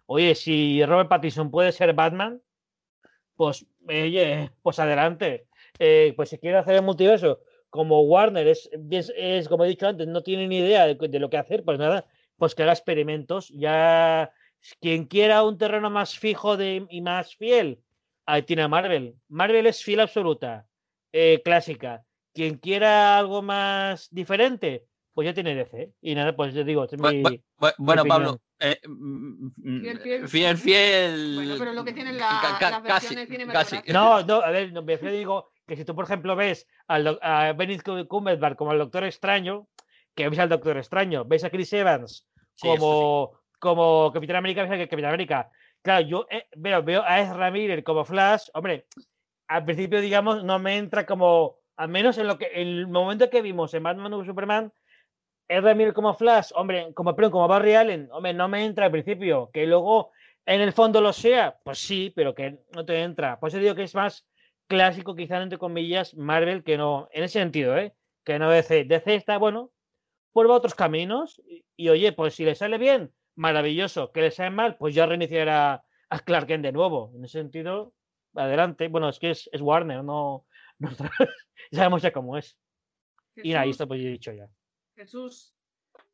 [0.07, 2.41] Oye, si Robert Pattinson puede ser Batman,
[3.35, 5.45] pues, oye, pues adelante.
[5.77, 8.71] Eh, pues si quiere hacer el multiverso como Warner es,
[9.15, 12.07] es, como he dicho antes, no tiene ni idea de, lo que hacer, pues nada,
[12.37, 13.49] pues que haga experimentos.
[13.49, 14.33] Ya
[14.79, 17.79] quien quiera un terreno más fijo de, y más fiel,
[18.25, 19.15] ahí tiene a Marvel.
[19.29, 20.65] Marvel es fiel absoluta,
[21.11, 22.03] eh, clásica.
[22.33, 25.91] Quien quiera algo más diferente, pues ya tiene DC.
[26.01, 26.87] Y nada, pues yo digo.
[27.77, 33.27] bueno, Pablo, eh, mm, mm, fiel, fiel, Bueno, pero lo que tienen la, las versiones
[33.51, 37.53] casi, No, no, a ver, me digo que si tú, por ejemplo, ves al, a
[37.53, 39.67] Benedict Cumberbatch como el Doctor Extraño,
[40.15, 42.27] que ves al Doctor Extraño, ves a Chris Evans
[42.61, 45.51] como, como Capitán América, a Capitán América.
[45.83, 48.87] Claro, yo eh, veo, veo a Ezra Miller como Flash, hombre,
[49.47, 53.41] al principio, digamos, no me entra como, al menos en lo que, el momento que
[53.41, 54.73] vimos en Batman Superman,
[55.47, 58.91] Ezra Miller como Flash, hombre, como, perdón, como Barry Allen, hombre, no me entra al
[58.91, 60.11] principio, que luego
[60.45, 63.39] en el fondo lo sea, pues sí, pero que no te entra.
[63.39, 64.25] Por eso digo que es más
[64.67, 67.93] clásico, quizá entre comillas, Marvel, que no, en ese sentido, ¿eh?
[68.23, 68.85] que no DC.
[68.85, 69.71] DC está, bueno,
[70.31, 71.41] por otros caminos
[71.75, 73.11] y, oye, pues si le sale bien,
[73.41, 74.11] maravilloso.
[74.11, 77.11] Que le sale mal, pues ya reiniciará a Clark Kent de nuevo.
[77.15, 77.93] En ese sentido,
[78.35, 78.87] adelante.
[78.87, 80.45] Bueno, es que es, Warner, no,
[80.79, 80.89] no
[81.71, 82.57] sabemos ya cómo es.
[83.35, 84.47] y ahí está, pues he dicho ya.
[84.95, 85.55] Jesús,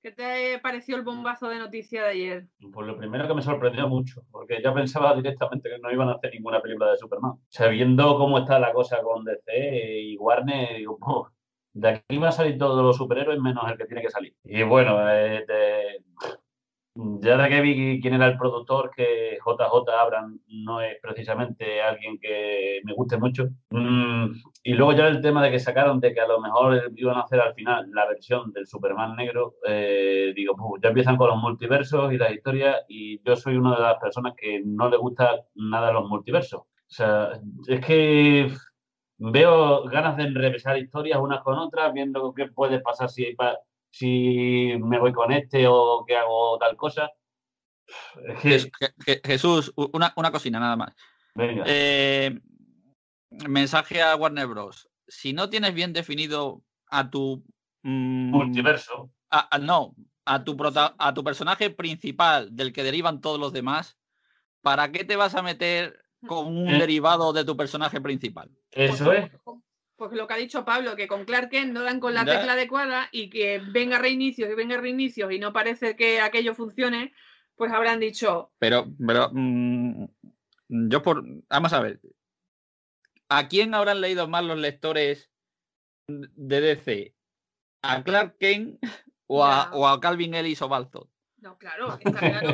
[0.01, 2.47] ¿Qué te pareció el bombazo de noticia de ayer?
[2.71, 6.13] Pues lo primero que me sorprendió mucho, porque ya pensaba directamente que no iban a
[6.13, 7.31] hacer ninguna película de Superman.
[7.31, 11.33] O sea, viendo cómo está la cosa con DC y Warner, digo, pues,
[11.73, 14.35] de aquí van a salir todos los superhéroes menos el que tiene que salir.
[14.43, 15.45] Y bueno, eh,
[17.21, 22.17] ya de que vi quién era el productor, que JJ Abram no es precisamente alguien
[22.19, 23.49] que me guste mucho.
[23.69, 24.31] Mm,
[24.63, 27.21] y luego ya el tema de que sacaron de que a lo mejor iban a
[27.21, 31.37] hacer al final la versión del Superman negro, eh, digo, pues ya empiezan con los
[31.37, 35.43] multiversos y las historias y yo soy una de las personas que no le gusta
[35.55, 36.61] nada los multiversos.
[36.61, 37.31] O sea,
[37.67, 38.49] es que
[39.19, 43.25] veo ganas de enrevesar historias unas con otras, viendo qué puede pasar si
[43.97, 47.11] si me voy con este o que hago tal cosa.
[49.23, 50.93] Jesús, una, una, cocina nada más.
[51.37, 52.37] Eh,
[53.47, 54.89] mensaje a Warner Bros.
[55.07, 57.43] Si no tienes bien definido a tu
[57.83, 59.09] mm, multiverso,
[59.61, 59.95] no,
[60.25, 60.57] a tu,
[60.97, 63.97] a tu personaje principal del que derivan todos los demás,
[64.61, 66.79] ¿para qué te vas a meter con un eh.
[66.79, 68.51] derivado de tu personaje principal?
[68.71, 69.31] Eso es.
[69.97, 72.53] Pues lo que ha dicho Pablo, que con Clark Kent no dan con la tecla
[72.53, 77.13] adecuada y que venga reinicios y venga reinicios y no parece que aquello funcione,
[77.55, 78.51] pues habrán dicho.
[78.59, 80.05] Pero, pero mm,
[80.69, 81.23] yo por.
[81.49, 81.99] Vamos a ver.
[83.29, 85.31] ¿A quién habrán leído más los lectores
[86.07, 87.15] de DC?
[87.81, 88.79] ¿A Clark Kent
[89.25, 91.09] o, a, o a, Calvin Ellis o Balzot?
[91.39, 92.49] No, claro, está claro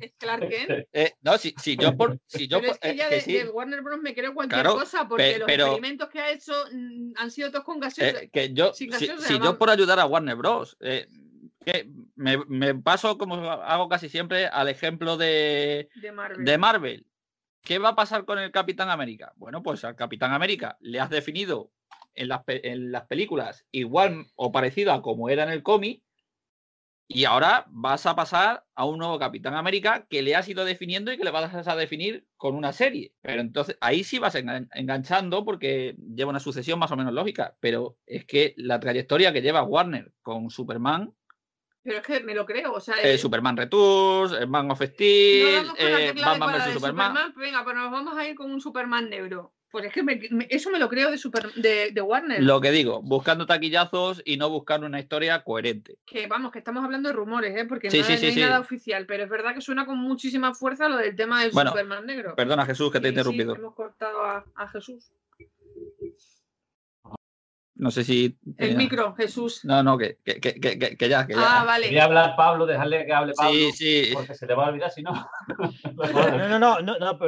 [0.00, 0.86] es Clark Kent.
[0.92, 2.18] Eh, no, si, si, yo por.
[2.26, 4.00] Si yo pero es que ya de, Warner Bros.
[4.00, 7.80] me creo cualquier cosa, porque los experimentos que ha hecho mm, han sido todos con
[7.80, 8.22] gaseosa.
[8.22, 10.76] Eh, que yo, si, si yo por ayudar a Warner Bros.
[10.80, 11.08] Eh,
[11.64, 16.44] que me, me, paso como hago casi siempre al ejemplo de, de, Marvel.
[16.44, 17.06] de Marvel.
[17.62, 19.32] ¿Qué va a pasar con el Capitán América?
[19.36, 21.70] Bueno, pues al Capitán América le has definido
[22.14, 26.02] en las, en las películas igual o parecido a como era en el cómic
[27.10, 31.10] y ahora vas a pasar a un nuevo Capitán América que le has ido definiendo
[31.10, 33.14] y que le vas a definir con una serie.
[33.22, 37.56] Pero entonces ahí sí vas enganchando porque lleva una sucesión más o menos lógica.
[37.60, 41.14] Pero es que la trayectoria que lleva Warner con Superman.
[41.82, 42.74] Pero es que me lo creo.
[42.74, 47.08] O sea, eh, Superman Returns, Man of Steel, eh, Batman vs Superman.
[47.08, 47.34] Superman.
[47.36, 49.54] Venga, pero nos vamos a ir con un Superman negro.
[49.70, 50.02] Pues es que
[50.48, 52.42] eso me lo creo de, super, de, Warner.
[52.42, 55.98] Lo que digo, buscando taquillazos y no buscando una historia coherente.
[56.06, 57.66] Que vamos, que estamos hablando de rumores, ¿eh?
[57.66, 61.14] porque no, hay nada oficial, pero es verdad que suena con muchísima fuerza lo del
[61.14, 62.34] tema del Superman negro.
[62.34, 63.54] Perdona, Jesús, que te he interrumpido.
[63.54, 65.12] hemos cortado a, Jesús.
[67.74, 68.38] No sé si.
[68.56, 69.64] El micro, Jesús.
[69.64, 71.84] No, no, que, que, que, que ya, Ah, vale.
[71.84, 73.52] Quería hablar Pablo, dejarle que hable Pablo.
[73.52, 74.10] Sí, sí.
[74.14, 75.12] Porque se te va a olvidar si no.
[75.94, 77.18] no, no, no, no, no,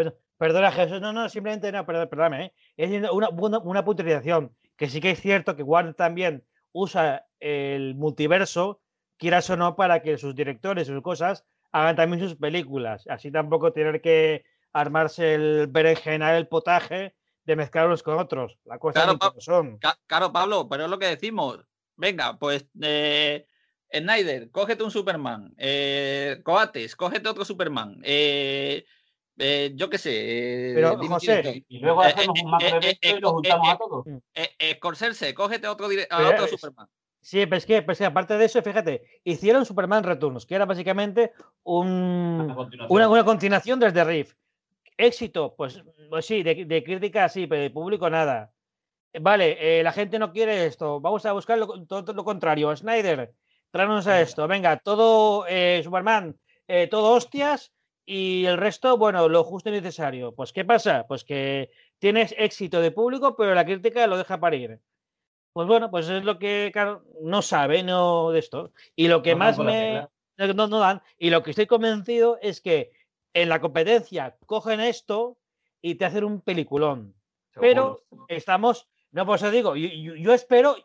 [0.41, 2.53] Perdona, Jesús, no, no, simplemente no, perdóname, ¿eh?
[2.78, 7.95] es una, una, una puntualización, que sí que es cierto que Warner también usa el
[7.95, 8.80] multiverso,
[9.18, 13.05] quieras o no, para que sus directores, sus cosas, hagan también sus películas.
[13.11, 17.14] Así tampoco tener que armarse el berenjenal, el potaje
[17.45, 18.57] de mezclarlos con otros.
[18.64, 19.78] La cosa claro, son.
[20.07, 21.66] Claro, Pablo, pero es lo que decimos.
[21.97, 23.47] Venga, pues eh,
[23.93, 25.53] Snyder, cógete un Superman.
[25.59, 28.01] Eh, Coates, cógete otro Superman.
[28.05, 28.86] Eh,
[29.41, 30.11] eh, yo qué sé.
[30.12, 31.64] Eh, Pero, José.
[31.68, 32.62] Y luego hacemos un más
[33.01, 34.05] y lo juntamos a todos.
[34.76, 36.86] Scorsese, cógete a otro, a otro Superman.
[37.22, 41.32] Sí, pero es, que, pues, aparte de eso, fíjate, hicieron Superman Returns, que era básicamente
[41.62, 42.55] un,
[42.88, 44.34] una, una, continuación desde Riff.
[44.97, 48.53] Éxito, pues, pues sí, de, crítica sí, pero de público nada.
[49.20, 52.74] Vale, eh, la gente no quiere esto, vamos a buscar lo, todo lo contrario.
[52.74, 53.32] Snyder,
[53.70, 55.45] tráenos a esto, venga, todo
[55.82, 56.38] Superman,
[56.91, 57.72] todo hostias,
[58.07, 60.34] y el resto, bueno, lo justo y necesario.
[60.34, 61.07] Pues, ¿qué pasa?
[61.07, 64.80] Pues que tienes éxito de público, pero la crítica lo deja parir.
[65.53, 68.72] Pues bueno, pues es lo que, claro, no sabe, no de esto.
[68.94, 70.09] Y lo que más me.
[70.36, 71.03] No, no dan.
[71.18, 72.92] Y lo que estoy convencido es que
[73.34, 75.38] en la competencia cogen esto
[75.82, 77.14] y te hacen un peliculón.
[77.55, 78.88] Pero estamos.
[79.11, 80.76] No, pues os digo, yo, espero.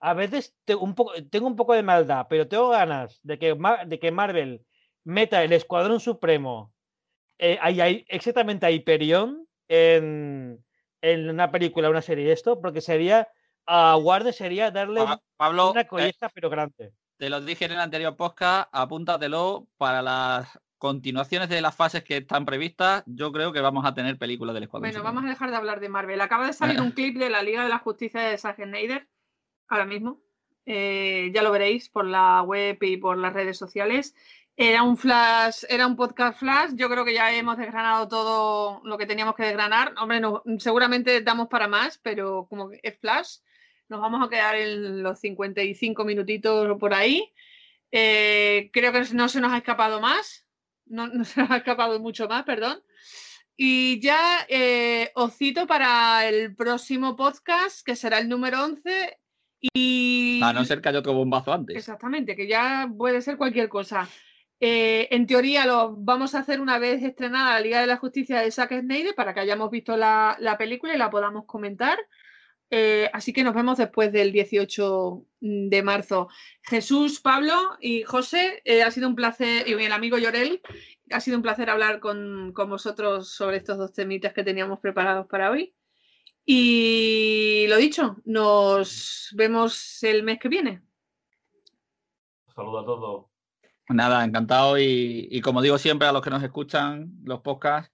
[0.00, 4.00] A veces un poco, tengo un poco de maldad, pero tengo ganas de que, de
[4.00, 4.64] que Marvel
[5.04, 6.72] meta el Escuadrón Supremo
[7.38, 10.64] eh, hay, exactamente a Hyperion en,
[11.00, 13.28] en, una película, una serie de esto, porque sería
[13.66, 15.04] a Warner sería darle
[15.36, 16.92] Pablo, una eh, colleja, pero grande.
[17.16, 22.18] Te lo dije en el anterior podcast, apúntatelo para las continuaciones de las fases que
[22.18, 23.04] están previstas.
[23.06, 24.90] Yo creo que vamos a tener películas del Escuadrón.
[24.90, 26.20] Bueno, vamos a dejar de hablar de Marvel.
[26.20, 29.08] Acaba de salir un clip de la Liga de la Justicia de Zack Snyder,
[29.68, 30.20] ahora mismo.
[30.66, 34.14] Eh, ya lo veréis por la web y por las redes sociales.
[34.64, 36.70] Era un flash, era un podcast flash.
[36.76, 39.92] Yo creo que ya hemos desgranado todo lo que teníamos que desgranar.
[40.00, 43.38] Hombre, no, seguramente damos para más, pero como es flash,
[43.88, 47.28] nos vamos a quedar en los 55 minutitos por ahí.
[47.90, 50.46] Eh, creo que no se nos ha escapado más.
[50.86, 52.84] No, no se nos ha escapado mucho más, perdón.
[53.56, 59.18] Y ya eh, os cito para el próximo podcast, que será el número 11.
[59.74, 60.40] Y...
[60.40, 61.76] A no ser que haya otro bombazo antes.
[61.76, 64.08] Exactamente, que ya puede ser cualquier cosa.
[64.64, 68.38] Eh, en teoría lo vamos a hacer una vez estrenada la Liga de la Justicia
[68.38, 71.98] de Zack Snyder para que hayamos visto la, película y la podamos comentar.
[72.70, 76.28] Eh, así que nos vemos después del 18 de marzo.
[76.62, 80.62] Jesús, Pablo y José, ha sido un placer, y el amigo Llorel,
[81.10, 85.50] ha sido un placer hablar con, vosotros sobre estos dos temitas que teníamos preparados para
[85.50, 85.74] hoy.
[86.46, 90.82] Y lo dicho, nos vemos el mes que viene.
[92.54, 93.31] Saludos a todos.
[93.88, 97.92] Nada, encantado y, como digo siempre a los que nos escuchan los podcasts,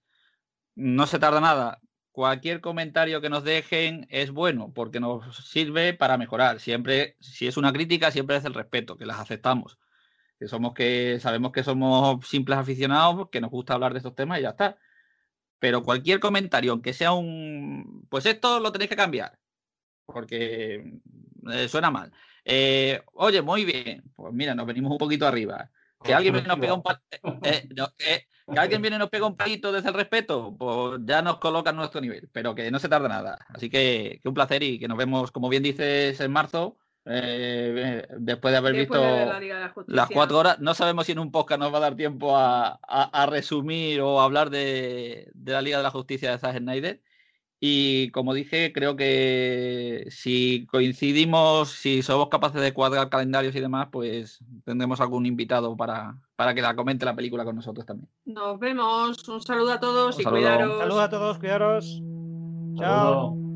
[0.75, 1.81] no se tarda nada.
[2.11, 6.59] Cualquier comentario que nos dejen es bueno porque nos sirve para mejorar.
[6.59, 9.77] Siempre, si es una crítica, siempre es el respeto, que las aceptamos
[10.39, 14.39] que somos que sabemos que somos simples aficionados, que nos gusta hablar de estos temas
[14.39, 14.77] y ya está.
[15.59, 19.37] Pero cualquier comentario, aunque sea un, pues esto lo tenéis que cambiar,
[20.05, 21.01] porque
[21.51, 22.13] eh, suena mal.
[22.45, 25.71] Eh, oye, muy bien, pues mira, nos venimos un poquito arriba.
[26.03, 26.83] Que alguien viene y nos pega un
[27.43, 27.67] eh,
[28.51, 31.69] que alguien viene y nos pega un palito desde el respeto, pues ya nos coloca
[31.69, 33.37] en nuestro nivel, pero que no se tarda nada.
[33.49, 36.77] Así que, que un placer y que nos vemos, como bien dices, en marzo
[37.11, 39.01] eh, después de haber visto
[39.87, 43.27] las cuatro horas, no sabemos si en un podcast nos va a dar tiempo a,
[43.29, 47.01] resumir o hablar de, la Liga de la Justicia de Zack Snyder.
[47.61, 53.89] Y como dije, creo que si coincidimos, si somos capaces de cuadrar calendarios y demás,
[53.91, 58.07] pues tendremos algún invitado para, para que la comente la película con nosotros también.
[58.25, 59.27] Nos vemos.
[59.27, 60.71] Un saludo a todos y cuidaros.
[60.71, 62.01] Un saludo a todos, cuidaros.
[62.77, 63.48] Chao.